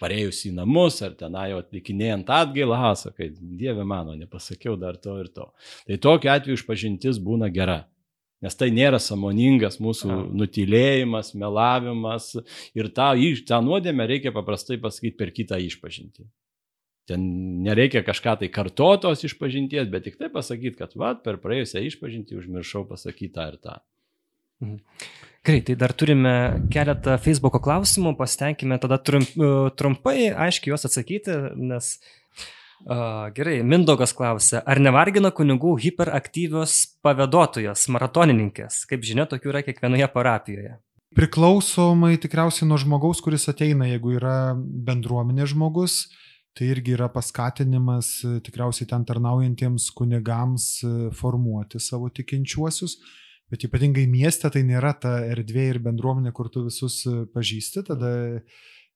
[0.01, 5.33] parėjus į namus ar tenai jau atlikinėjant atgailą, sakai, Dieve mano, nepasakiau dar to ir
[5.33, 5.49] to.
[5.87, 7.87] Tai tokiu atveju išpažintis būna gera.
[8.41, 10.19] Nes tai nėra samoningas mūsų A.
[10.41, 12.31] nutilėjimas, melavimas
[12.77, 13.13] ir tą,
[13.45, 16.25] tą nuodėmę reikia paprastai pasakyti per kitą išpažinti.
[17.09, 17.21] Ten
[17.65, 22.85] nereikia kažką tai kartotos išpažinties, bet tik tai pasakyti, kad va, per praėjusią išpažinti užmiršau
[22.89, 23.77] pasakyti tą ir tą.
[25.41, 26.33] Gerai, tai dar turime
[26.73, 29.21] keletą Facebook klausimų, pasitenkime tada e,
[29.73, 32.20] trumpai, aiškiai juos atsakyti, nes uh,
[33.37, 38.85] gerai, Mindogas klausia, ar nevargina kunigų hiperaktyvios pavedotojos, maratonininkės?
[38.89, 40.77] Kaip žinia, tokių yra kiekvienoje parapijoje.
[41.11, 46.05] Priklausomai tikriausiai nuo žmogaus, kuris ateina, jeigu yra bendruomenė žmogus,
[46.55, 52.95] tai irgi yra paskatinimas e, tikriausiai ten tarnaujantiems kunigams e, formuoti savo tikinčiuosius.
[53.51, 58.13] Bet ypatingai mieste tai nėra ta erdvė ir bendruomenė, kur tu visus e, pažįsti, tada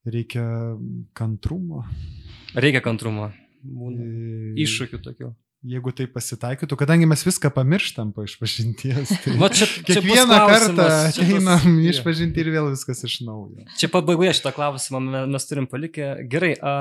[0.08, 0.46] reikia
[1.20, 1.84] kantrumo.
[2.56, 3.34] Reikia kantrumo.
[3.66, 4.06] Būna
[4.62, 5.32] iššūkių tokių.
[5.66, 10.86] Jeigu tai pasitaikytų, kadangi mes viską pamirštam po išpažinties, tai Va čia, čia kiekvieną kartą
[11.08, 11.90] ateinam jo.
[11.90, 13.66] išpažinti ir vėl viskas iš naujo.
[13.80, 16.12] Čia pabaigoje šitą klausimą me- mes turim palikę.
[16.30, 16.76] Gerai, a,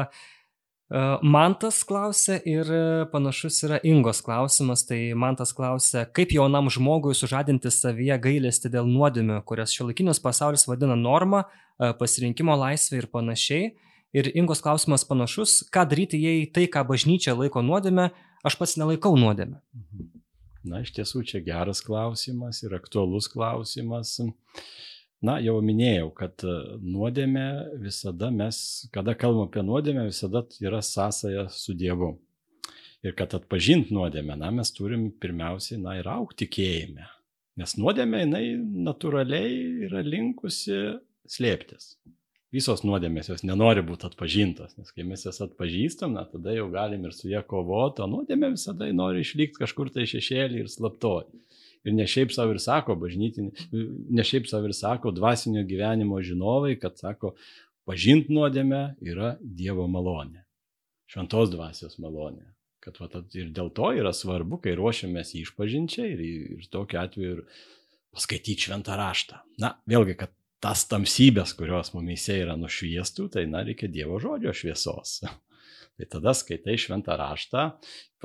[0.93, 2.69] a, Mantas klausė ir
[3.15, 4.85] panašus yra Ingos klausimas.
[4.85, 10.99] Tai Mantas klausė, kaip jaunam žmogui sužadinti savyje gailestį dėl nuodėmių, kurias šiuolaikinis pasaulis vadina
[10.99, 11.47] norma,
[11.81, 13.73] a, pasirinkimo laisvė ir panašiai.
[14.15, 18.13] Ir Ingos klausimas panašus, ką daryti, jei tai, ką bažnyčia laiko nuodėmė,
[18.47, 19.59] aš pats nelaikau nuodėmė.
[20.65, 24.15] Na, iš tiesų čia geras klausimas ir aktualus klausimas.
[25.25, 26.55] Na, jau minėjau, kad e,
[26.85, 27.45] nuodėmė
[27.83, 28.59] visada mes,
[28.95, 32.15] kada kalbam apie nuodėmę, visada yra sąsaja su Dievu.
[33.05, 37.09] Ir kad atpažint nuodėmę, na, mes turim pirmiausiai, na, ir aukti tikėjime.
[37.61, 38.45] Nes nuodėmė, jinai
[38.87, 39.59] natūraliai
[39.89, 40.79] yra linkusi
[41.31, 41.97] slėptis.
[42.55, 47.09] Visos nuodėmės jos nenori būti atpažintos, nes kai mes jas atpažįstam, na, tada jau galim
[47.09, 51.27] ir su ją kovoti, o nuodėmė visada nori išlikti kažkur tai šešėlį ir slaptoj.
[51.85, 53.67] Ir ne šiaip savo ir sako, bažnytinį,
[54.15, 57.35] ne šiaip savo ir sako, dvasinio gyvenimo žinovai, kad sako,
[57.89, 60.45] pažint nuodėmę yra Dievo malonė.
[61.11, 62.47] Šventos dvasios malonė.
[62.85, 66.25] Kad va, ir dėl to yra svarbu, kai ruošiamės išpažinčiai ir,
[66.55, 67.45] ir tokiu atveju ir
[68.15, 69.43] paskaityti šventą raštą.
[69.61, 70.33] Na, vėlgi, kad
[70.65, 75.19] tas tamsybės, kurios mumise yra nušviestų, tai na, reikia Dievo žodžio šviesos.
[75.99, 77.67] tai tada skaitai šventą raštą,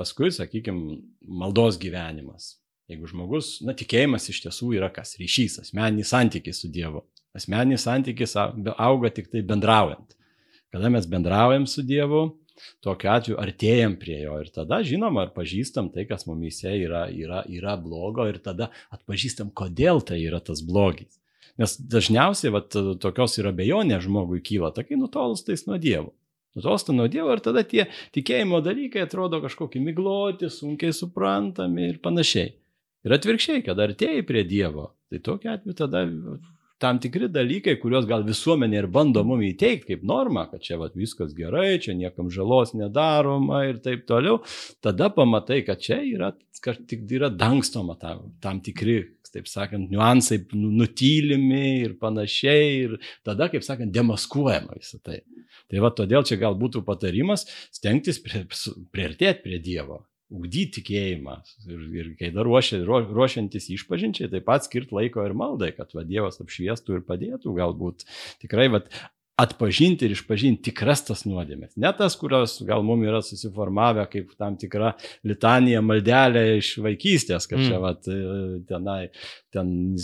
[0.00, 2.54] paskui, sakykime, maldos gyvenimas.
[2.90, 5.14] Jeigu žmogus, na, tikėjimas iš tiesų yra kas?
[5.20, 7.04] Ryšys, asmeninis santykis su Dievu.
[7.36, 10.16] Asmeninis santykis au- auga tik tai bendraujant.
[10.74, 12.24] Kada mes bendraujam su Dievu,
[12.82, 17.44] tokiu atveju artėjam prie jo ir tada žinom ar pažįstam tai, kas mumise yra, yra,
[17.46, 21.20] yra blogo ir tada atpažįstam, kodėl tai yra tas blogis.
[21.60, 26.14] Nes dažniausiai vat, tokios ir abejonės žmogui kyla, tokiai nutolstais nuo Dievo.
[26.56, 27.86] Nutolsta nuo Dievo ir tada tie
[28.16, 32.54] tikėjimo dalykai atrodo kažkokie migloti, sunkiai suprantami ir panašiai.
[33.06, 36.02] Ir atvirkščiai, kad artėjai prie Dievo, tai tokiu atveju tada
[36.80, 40.94] tam tikri dalykai, kuriuos gal visuomenė ir bando mum įteikti kaip normą, kad čia vat,
[40.96, 44.40] viskas gerai, čia niekam žalos nedaroma ir taip toliau,
[44.84, 46.32] tada pamatai, kad čia yra,
[46.64, 49.02] kad tik yra dangstoma tam, tam tikri,
[49.34, 55.20] taip sakant, niuansai nu- nutylimi ir panašiai, ir tada, kaip sakant, demaskuojama visą tai.
[55.70, 58.44] Tai va todėl čia gal būtų patarimas stengtis prie,
[58.94, 60.00] priartėti prie Dievo,
[60.30, 61.36] ugdyti tikėjimą.
[61.66, 65.94] Ir, ir kai dar ruošia, ruo- ruošiantis išpažinčiai, taip pat skirti laiko ir maldai, kad
[65.94, 68.06] va, Dievas apšviestų ir padėtų galbūt
[68.42, 68.82] tikrai va,
[69.40, 71.76] atpažinti ir išpažinti tikras tas nuodėmės.
[71.80, 74.92] Ne tas, kurios gal mums yra susiformavę kaip tam tikra
[75.26, 77.82] litanija maldelė iš vaikystės, kad čia Mm.
[77.84, 79.10] vat, e, tenai,
[79.54, 79.96] ten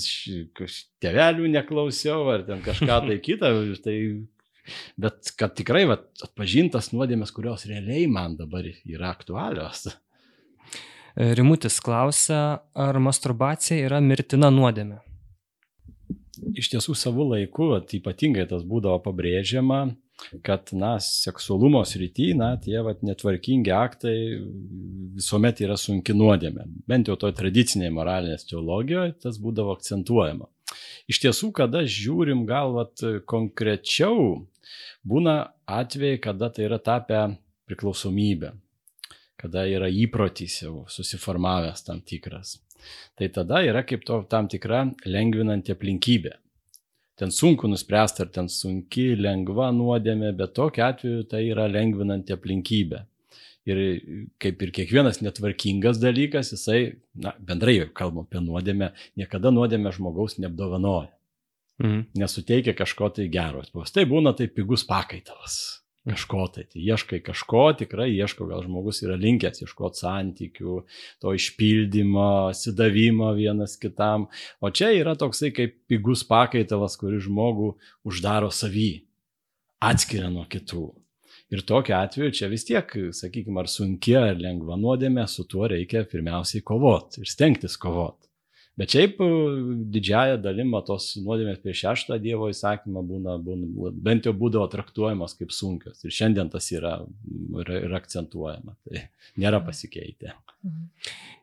[1.03, 3.53] tėvelių neklausiau ar ten kažką tai kitą.
[3.85, 3.97] Tai,
[4.99, 9.87] bet kad tikrai vat, atpažintas nuodėmės, kurios realiai man dabar yra aktualios.
[11.17, 15.03] E, Rimutis klausia, ar masturbacija yra mirtina nuodėmė.
[16.57, 19.81] Iš tiesų savų laikų, vat, ypatingai tas būdavo pabrėžiama,
[20.47, 24.17] kad, na, seksualumo srity, na, tie, vat, netvarkingi aktai
[25.17, 26.67] visuomet yra sunki nuodėmė.
[26.89, 30.49] Bent jau to tradicinėje moralinės teologijoje tas būdavo akcentuojama.
[31.11, 34.47] Iš tiesų, kada žiūrim gal vat, konkrečiau,
[35.07, 35.39] būna
[35.71, 37.23] atvejai, kada tai yra tapę
[37.71, 38.53] priklausomybė,
[39.41, 42.57] kada yra įprotys jau susiformavęs tam tikras.
[43.17, 46.35] Tai tada yra kaip to tam tikra lengvinanti aplinkybė.
[47.17, 53.03] Ten sunku nuspręsti, ar ten sunki, lengva nuodėmė, bet tokiu atveju tai yra lengvinanti aplinkybė.
[53.67, 53.79] Ir
[54.39, 61.11] kaip ir kiekvienas netvarkingas dalykas, jisai, na, bendrai kalbam apie nuodėmę, niekada nuodėmę žmogaus neapdovanoja
[61.79, 62.07] Mhm.
[62.17, 63.61] nesuteikia kažko tai gero.
[63.73, 65.83] Paprastai būna tai pigus pakaitalas.
[66.07, 66.65] Kažko tai.
[66.71, 70.77] tai ieškai kažko, tikrai ieško, gal žmogus yra linkęs ieškoti santykių,
[71.23, 74.29] to išpildymo, sidavimo vienas kitam.
[74.61, 77.73] O čia yra toksai kaip pigus pakaitalas, kuris žmogų
[78.07, 78.93] uždaro savį,
[79.83, 80.87] atskiria nuo kitų.
[81.55, 86.03] Ir tokiu atveju čia vis tiek, sakykime, ar sunkia ar lengva nuodėmė, su tuo reikia
[86.11, 88.27] pirmiausiai kovoti ir stengtis kovoti.
[88.77, 89.27] Bet šiaip e,
[89.93, 95.55] didžiaja dalima tos nuodėmės prieš šeštą Dievo įsakymą būna, būna, bent jau būdavo traktuojamos kaip
[95.57, 96.03] sunkios.
[96.05, 96.99] Ir šiandien tas yra
[97.63, 98.77] ir, ir akcentuojama.
[98.85, 99.07] Tai
[99.41, 100.35] nėra pasikeitę.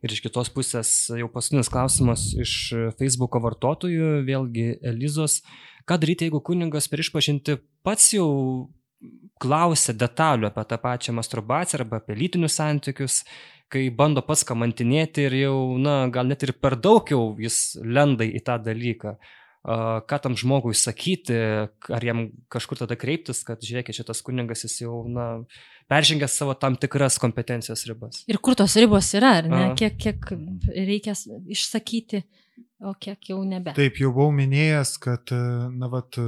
[0.03, 2.53] Ir iš kitos pusės jau paskutinis klausimas iš
[2.99, 5.41] Facebook vartotojų, vėlgi Elizos.
[5.89, 8.29] Ką daryti, jeigu kuningas per išpažinti pats jau
[9.43, 13.23] klausia detalių apie tą pačią masturbaciją arba apie lytinius santykius,
[13.73, 18.27] kai bando pats kamantinėti ir jau, na, gal net ir per daug jau jis lenda
[18.27, 19.17] į tą dalyką.
[19.63, 21.35] Ką tam žmogui sakyti,
[21.95, 25.27] ar jam kažkur tada kreiptis, kad žiūrėkit, šitas kuningas jis jau, na,
[25.87, 28.23] peržengęs savo tam tikras kompetencijos ribas.
[28.27, 29.61] Ir kur tos ribos yra, ar ne?
[29.69, 29.75] A.
[29.79, 30.33] Kiek, kiek
[30.75, 31.15] reikia
[31.55, 32.25] išsakyti,
[32.83, 33.71] o kiek jau nebe.
[33.77, 36.19] Taip, jau buvau minėjęs, kad, na, vat,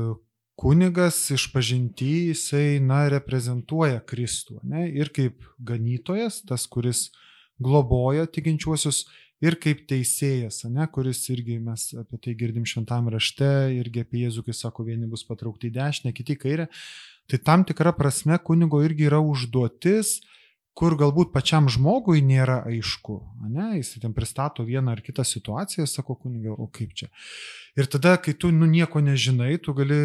[0.56, 7.10] kunigas išpažinti jisai, na, reprezentuoja Kristų, ne, ir kaip ganytojas, tas, kuris
[7.64, 9.06] globoja tikinčiuosius,
[9.44, 14.46] ir kaip teisėjas, ne, kuris irgi mes apie tai girdim šventame rašte, irgi apie Jėzų,
[14.48, 16.70] kai sako, vieni bus patraukti į dešinę, kiti į kairę.
[17.32, 20.20] Tai tam tikra prasme kunigo irgi yra užduotis,
[20.76, 23.16] kur galbūt pačiam žmogui nėra aišku,
[23.48, 27.08] ne, jis ten pristato vieną ar kitą situaciją, sako kuniga, o kaip čia.
[27.80, 30.00] Ir tada, kai tu nu, nieko nežinai, tu gali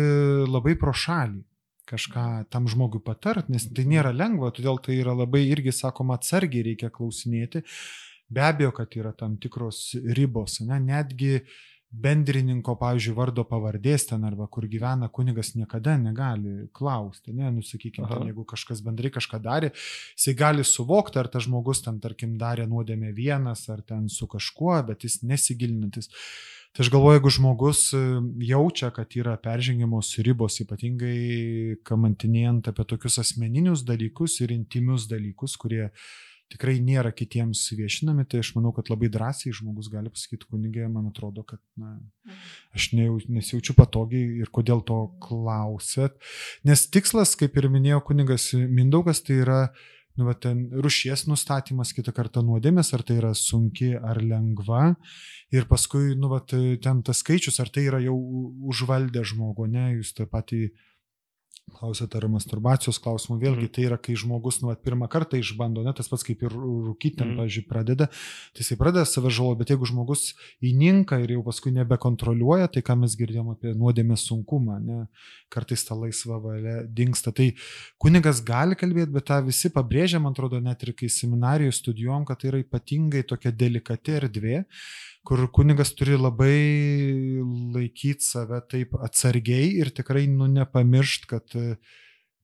[0.47, 1.43] labai pro šalį
[1.91, 6.71] kažką tam žmogui patart, nes tai nėra lengva, todėl tai yra labai irgi, sakoma, atsargiai
[6.71, 7.65] reikia klausinėti.
[8.31, 10.79] Be abejo, kad yra tam tikros ribos, ne?
[10.85, 11.41] netgi
[11.91, 18.29] bendrininko, pavyzdžiui, vardo pavardės ten arba kur gyvena kunigas niekada negali klausti, ne, nusakykime, ten,
[18.31, 19.73] jeigu kažkas bendrai kažką darė,
[20.15, 24.77] jisai gali suvokti, ar tas žmogus ten, tarkim, darė nuodėmę vienas, ar ten su kažkuo,
[24.87, 26.13] bet jis nesigilinantis.
[26.71, 28.01] Tai aš galvoju, jeigu žmogus e,
[28.47, 35.89] jaučia, kad yra peržengiamos ribos, ypatingai kamantinėjant apie tokius asmeninius dalykus ir intimius dalykus, kurie
[36.51, 41.07] tikrai nėra kitiems viešinami, tai aš manau, kad labai drąsiai žmogus gali pasakyti kunigė, man
[41.11, 41.95] atrodo, kad na,
[42.77, 46.19] aš ne, nesijaučiu patogiai ir kodėl to klausėt.
[46.67, 49.63] Nes tikslas, kaip ir minėjo kunigas Mindaugas, tai yra
[50.19, 54.91] nu, va, ten rušies nustatymas, kitą kartą nuodėmės, ar tai yra sunki ar lengva.
[55.55, 58.17] Ir paskui, nu, va, ten tas skaičius, ar tai yra jau
[58.73, 60.67] užvaldę žmogų, ne, jūs tą patį
[61.71, 63.73] Klausėte ar masturbacijos klausimų, vėlgi mm.
[63.75, 67.37] tai yra, kai žmogus nu, pirmą kartą išbando, ne, tas pats kaip ir rūkyti, mm.
[67.39, 68.09] pavyzdžiui, pradeda,
[68.57, 70.33] tai jisai pradeda save žalo, bet jeigu žmogus
[70.67, 74.99] įninka ir jau paskui nebekontroliuoja, tai ką mes girdėjom apie nuodėmės sunkumą, ne,
[75.53, 77.33] kartais ta laisva valia dinksta.
[77.37, 77.49] Tai
[78.03, 82.43] kunigas gali kalbėti, bet tą visi pabrėžia, man atrodo, net ir kai seminarijoje studijuom, kad
[82.43, 84.65] tai yra ypatingai tokia delikati erdvė
[85.27, 86.59] kur kunigas turi labai
[87.75, 91.59] laikyti save taip atsargiai ir tikrai nu, nepamiršt, kad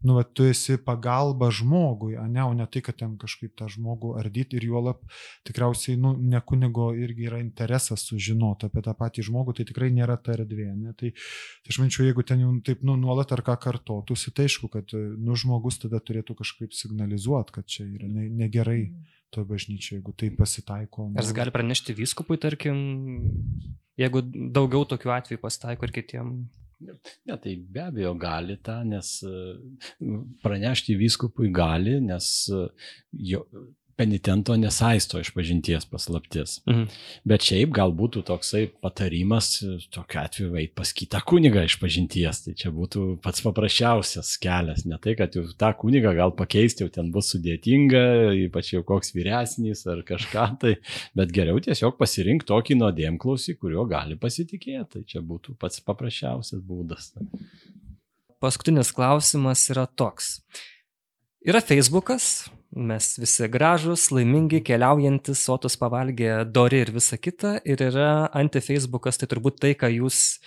[0.07, 4.13] nu, va, tu esi pagalba žmogui, ne, o ne tai, kad ten kažkaip tą žmogų
[4.21, 5.01] ardyti ir juolap
[5.49, 10.19] tikriausiai nu, ne kunigo irgi yra interesas sužinoti apie tą patį žmogų, tai tikrai nėra
[10.21, 10.69] ta erdvė.
[10.77, 10.93] Ne?
[11.01, 14.71] Tai, tai aš mančiau, jeigu ten jau taip nu, nuolat ar ką kartotųsi, tai aišku,
[14.77, 18.83] kad nu, žmogus tada turėtų kažkaip signalizuoti, kad čia yra negerai.
[18.93, 21.11] Ne toj bažnyčioje, jeigu tai pasitaiko.
[21.15, 22.79] Ar jis gali pranešti vyskupui, tarkim,
[24.01, 24.23] jeigu
[24.57, 26.37] daugiau tokių atvejų pasitaiko ir kitiem?
[26.87, 29.15] Ne, tai be abejo gali tą, nes
[30.43, 32.29] pranešti vyskupui gali, nes
[33.31, 33.47] jo,
[33.97, 36.59] penitento nesaisto išpažinties paslaptis.
[36.69, 36.85] Mhm.
[37.29, 39.57] Bet šiaip gal būtų toksai patarimas,
[39.95, 42.43] tokiu atveju eit pas kitą kunigą išpažinties.
[42.45, 44.85] Tai čia būtų pats paprasčiausias kelias.
[44.89, 48.05] Ne tai, kad jau tą kunigą gal pakeisti jau ten bus sudėtinga,
[48.47, 50.77] ypač jau koks vyresnis ar kažką tai,
[51.17, 54.85] bet geriau tiesiog pasirinkti tokį nuodėmklausį, kuriuo gali pasitikėti.
[54.97, 57.15] Tai čia būtų pats paprasčiausias būdas.
[58.43, 60.37] Paskutinis klausimas yra toks.
[61.47, 67.57] Yra Facebookas, mes visi gražus, laimingi, keliaujantis, sotus pavalgę, dori ir visa kita.
[67.65, 70.39] Ir yra anti-Facebookas, tai turbūt tai, ką jūs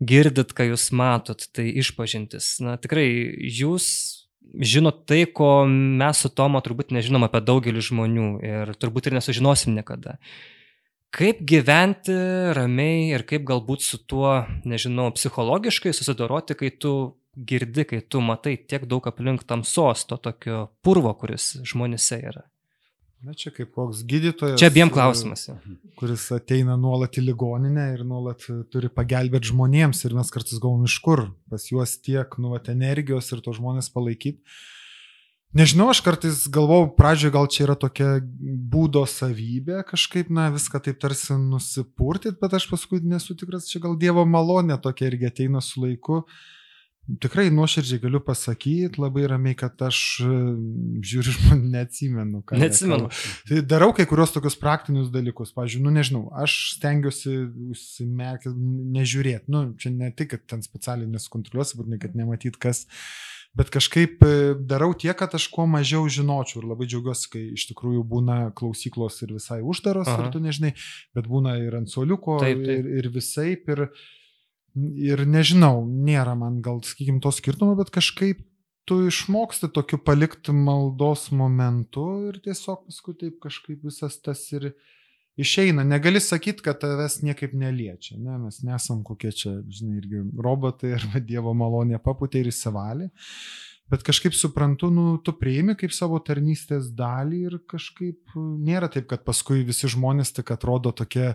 [0.00, 2.56] girdit, ką jūs matot, tai išpažintis.
[2.64, 3.06] Na tikrai,
[3.60, 3.86] jūs
[4.56, 9.76] žinot tai, ko mes su Tomo turbūt nežinom apie daugelį žmonių ir turbūt ir nesužinosim
[9.76, 10.16] niekada.
[11.16, 12.14] Kaip gyventi
[12.56, 16.92] ramiai ir kaip galbūt su tuo, nežinau, psichologiškai susidoroti, kai tu
[17.36, 22.46] girdi, kai tu matai tiek daug aplink tamsos, to tokio purvo, kuris žmonėse yra?
[23.26, 24.58] Na čia kaip koks gydytojas.
[24.60, 25.46] Čia abiem klausimas.
[25.48, 25.56] ja.
[25.98, 30.98] Kuris ateina nuolat į ligoninę ir nuolat turi pagelbėti žmonėms ir mes kartais galvom iš
[31.02, 34.44] kur pas juos tiek, nu, vat, energijos ir to žmonės palaikyti.
[35.56, 40.98] Nežinau, aš kartais galvau, pradžioje gal čia yra tokia būdo savybė, kažkaip, na, viską taip
[41.00, 45.80] tarsi nusipurtit, bet aš paskui nesu tikras, čia gal Dievo malonė tokia irgi ateina su
[45.86, 46.26] laiku.
[47.06, 50.30] Tikrai nuoširdžiai galiu pasakyti labai ramiai, kad aš e,
[51.06, 52.42] žiūriu, žmonės neatsimenu.
[52.58, 53.10] Neatsimenu.
[53.46, 55.54] Tai darau kai kurios tokius praktinius dalykus.
[55.54, 57.36] Pavyzdžiui, nu nežinau, aš stengiuosi
[57.76, 58.50] užsimerkti,
[58.96, 59.46] nežiūrėti.
[59.54, 62.84] Nu, čia ne tik, kad ten specialiai neskontroliuosi, būtinai, kad nematyt kas.
[63.56, 64.34] Bet kažkaip e,
[64.68, 69.22] darau tiek, kad aš kuo mažiau žinočiau ir labai džiaugiuosi, kai iš tikrųjų būna klausyklos
[69.24, 70.26] ir visai uždaros, Aha.
[70.26, 70.74] ir tu nežinai,
[71.16, 72.82] bet būna ir ant soliuko, Taip, taip.
[72.82, 73.54] ir, ir visai.
[73.56, 73.86] Ir,
[74.76, 78.44] ir nežinau, nėra man gal, sakykim, to skirtumo, bet kažkaip
[78.86, 84.70] tu išmoksti tokiu palikti maldos momentu ir tiesiog paskui taip kažkaip visas tas ir
[85.36, 85.84] išeina.
[85.84, 88.16] Negali sakyti, kad tavęs niekaip neliečia.
[88.20, 93.10] Ne, mes nesam kokie čia, žinai, irgi robotai arba Dievo malonė paputė ir įsivalė.
[93.90, 99.22] Bet kažkaip suprantu, nu, tu priimi kaip savo tarnystės dalį ir kažkaip nėra taip, kad
[99.26, 101.34] paskui visi žmonės tik atrodo tokie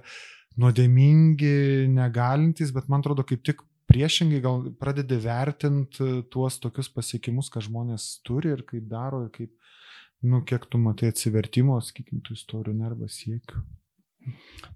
[0.60, 7.64] nuodėmingi, negalintys, bet man atrodo kaip tik priešingai gal pradedi vertinti tuos tokius pasiekimus, ką
[7.68, 9.52] žmonės turi ir kaip daro ir kaip,
[10.24, 13.64] nu, kiek tu matai atsivertimo, sakykim, tų istorijų arba siekių.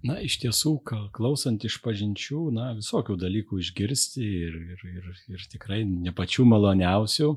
[0.05, 0.79] Na, iš tiesų,
[1.13, 7.29] klausant iš pažinčių, na, visokių dalykų išgirsti ir, ir, ir, ir tikrai ne pačių maloniausių,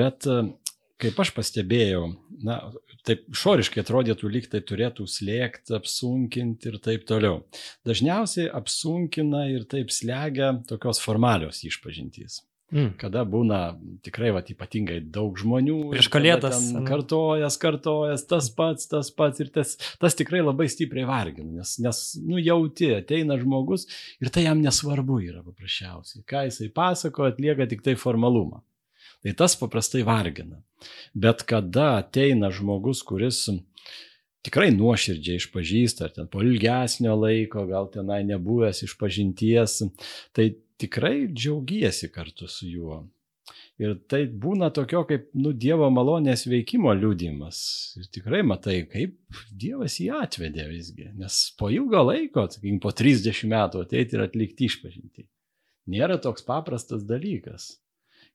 [0.00, 0.38] bet e,
[1.02, 2.02] kaip aš pastebėjau,
[2.44, 2.58] na,
[3.06, 7.44] taip šoriškai atrodytų, lyg tai turėtų slėgti, apsunkinti ir taip toliau.
[7.88, 12.42] Dažniausiai apsunkina ir taip slegia tokios formalios išpažintys.
[12.68, 12.90] Mm.
[13.00, 15.76] kada būna tikrai vat, ypatingai daug žmonių.
[15.94, 16.82] Prieš Kalėdas, ane?
[16.84, 22.02] Kartojas, kartojas, tas pats, tas pats ir tas, tas tikrai labai stipriai vargina, nes, nes
[22.20, 23.86] nu, jauti, ateina žmogus
[24.20, 26.26] ir tai jam nesvarbu yra paprasčiausiai.
[26.28, 28.60] Ką jisai pasako, atlieka tik tai formalumą.
[29.24, 30.60] Tai tas paprastai vargina.
[31.14, 33.44] Bet kada ateina žmogus, kuris
[34.46, 39.80] tikrai nuoširdžiai išpažįsta, ar ten po ilgesnio laiko, gal tenai nebuvęs išpažinties,
[40.36, 43.02] tai tikrai džiaugiesi kartu su juo.
[43.78, 47.58] Ir tai būna tokio kaip, nu, Dievo malonės veikimo liūdimas.
[48.00, 49.14] Ir tikrai matai, kaip
[49.54, 51.06] Dievas jį atvedė visgi.
[51.18, 55.28] Nes po ilgo laiko, sakykim, po 30 metų ateiti ir atlikti išpažinti.
[55.94, 57.76] Nėra toks paprastas dalykas.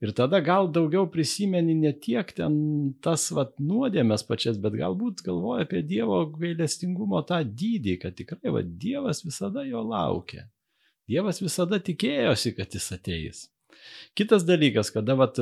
[0.04, 2.56] Ir tada gal daugiau prisimeni ne tiek ten
[3.06, 8.74] tas vat, nuodėmės pačias, bet galbūt galvoja apie Dievo gailestingumo tą dydį, kad tikrai vat,
[8.82, 10.49] Dievas visada jo laukia.
[11.08, 13.41] Dievas visada tikėjosi, kad jis ateis.
[14.16, 15.39] Kitas dalykas, kada vat,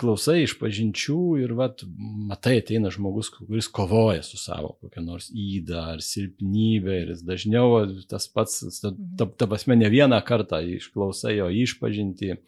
[0.00, 1.84] klausai iš pažinčių ir vat,
[2.30, 7.82] matai, ateina žmogus, kuris kovoja su savo kokia nors įda ar silpnybė ir jis dažniau
[8.10, 12.38] tas pats, ta, ta, ta prasme, ne vieną kartą išklausai jo išpažinti.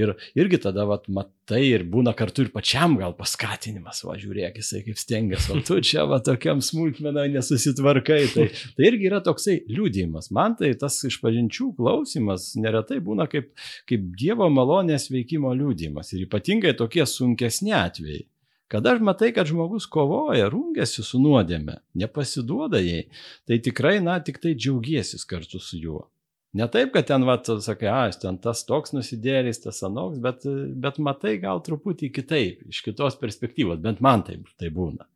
[0.00, 4.80] Ir irgi tada, vat, matai, ir būna kartu ir pačiam gal paskatinimas, va, žiūrėk, jisai
[4.86, 8.20] kaip stengiasi, o tu čia, va, tokiam smulkmenai nesusitvarkai.
[8.32, 8.46] Tai,
[8.78, 10.30] tai irgi yra toksai liūdėjimas.
[10.32, 13.52] Man tai tas išpažinčių klausimas neretai būna kaip,
[13.90, 16.14] kaip Dievo malonės veikimo liūdėjimas.
[16.16, 18.24] Ir ypatingai tokie sunkesni atvejai.
[18.72, 23.02] Kada matai, kad žmogus kovoja, rungėsi su nuodėme, nepasiduoda jai,
[23.44, 26.06] tai tikrai, na, tik tai džiaugiesi kartu su juo.
[26.52, 30.44] Ne taip, kad ten, va, tu sakai, a, ten tas toks nusidėlis, tas anoks, bet,
[30.84, 35.08] bet matai gal truputį kitaip, iš kitos perspektyvos, bent man taip tai būna.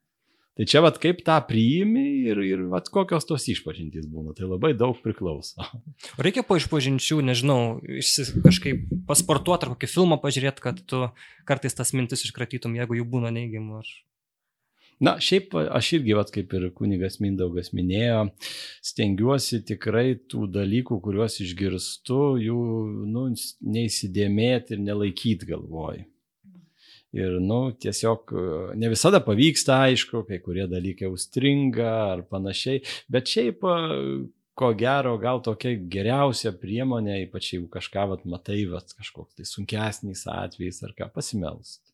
[0.57, 4.71] Tai čia, va, kaip tą priimi ir, ir va, kokios tos išpažintys būna, tai labai
[4.73, 5.61] daug priklauso.
[6.25, 11.03] Reikia po išpažinčių, nežinau, išsi, kažkaip pasportuoti ar kokį filmą pažiūrėti, kad tu
[11.45, 13.83] kartais tas mintis iškratytum, jeigu jų būna neigiamų.
[13.85, 13.93] Ar...
[14.97, 18.31] Na, šiaip aš irgi, vat, kaip ir kunigas Mindaugas minėjo,
[18.85, 22.61] stengiuosi tikrai tų dalykų, kuriuos išgirstu, jų
[23.13, 23.27] nu,
[23.77, 26.07] neįsidėmėti ir nelaikyti galvoj.
[27.17, 28.33] Ir, nu, tiesiog
[28.77, 32.81] ne visada pavyksta, aišku, kai kurie dalykai užstringa ar panašiai,
[33.13, 33.63] bet šiaip,
[34.57, 40.25] ko gero, gal tokia geriausia priemonė, ypač jeigu kažką vat, matai, vat, kažkoks tai sunkesnis
[40.33, 41.86] atvejis ar ką pasimelst.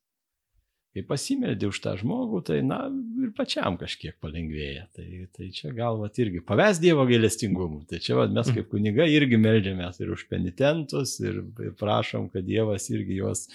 [0.93, 2.83] Kai pasimeldė už tą žmogų, tai, na,
[3.25, 4.85] ir pačiam kažkiek palengvėja.
[4.93, 7.87] Tai, tai čia galvat irgi paves Dievo gailestingumu.
[7.89, 12.45] Tai čia vat, mes kaip kuniga irgi meldžiamės ir už penitentus ir, ir prašom, kad
[12.45, 13.47] Dievas irgi juos,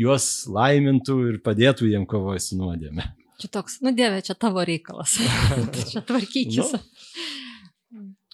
[0.00, 3.04] juos laimintų ir padėtų jiem kovoj su nuodėme.
[3.44, 5.18] Čia toks, nu Dieve, čia tavo reikalas.
[5.90, 6.72] čia tvarkykis.
[6.72, 6.80] Nu.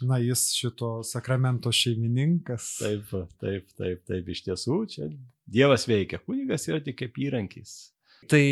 [0.07, 2.77] Na, jis šito sakramento šeimininkas.
[2.79, 3.11] Taip,
[3.43, 5.11] taip, taip, taip, iš tiesų, čia
[5.51, 6.23] Dievas veikia.
[6.23, 7.92] Kunigas yra tik kaip įrankis.
[8.31, 8.43] Tai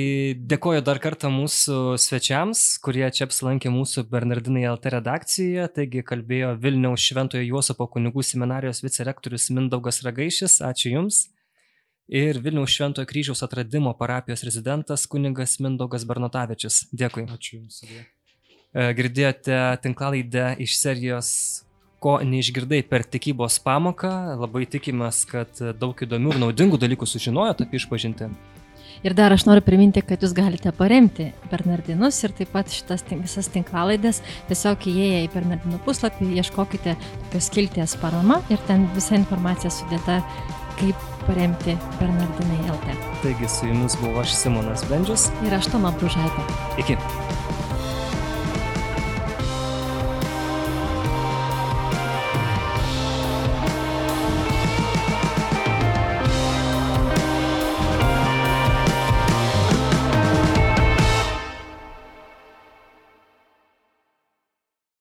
[0.50, 5.66] dėkoju dar kartą mūsų svečiams, kurie čia apsilankė mūsų Bernardinai LT redakcijoje.
[5.76, 10.58] Taigi kalbėjo Vilniaus Šventojo Juosopo kunigų seminarijos vicerektorius Mindaugas Ragaišis.
[10.66, 11.22] Ačiū Jums.
[12.10, 16.88] Ir Vilniaus Šventojo kryžiaus atradimo parapijos rezidentas kunigas Mindaugas Bernotavičius.
[16.90, 17.28] Dėkui.
[17.30, 17.84] Ačiū Jums.
[17.86, 18.04] Abie.
[18.98, 21.30] Girdėjote tinklalaidę iš serijos
[22.02, 24.34] ko neišgirdai per tikybos pamoką.
[24.40, 28.34] Labai tikimės, kad daug įdomių ir naudingų dalykų sužinojot apie išpažinti.
[29.00, 33.48] Ir dar aš noriu priminti, kad jūs galite paremti Bernardinus ir taip pat šitas visas
[33.48, 34.20] tinklalaidės.
[34.50, 40.20] Tiesiog įėję į Bernardinų puslapį, ieškokite tokios kilties parama ir ten visa informacija sudėta,
[40.76, 42.98] kaip paremti Bernardinai LT.
[43.24, 45.30] Taigi su jumis buvo aš Simonas Bendžius.
[45.48, 46.50] Ir aš Toma Bružaitė.
[46.84, 47.00] Iki.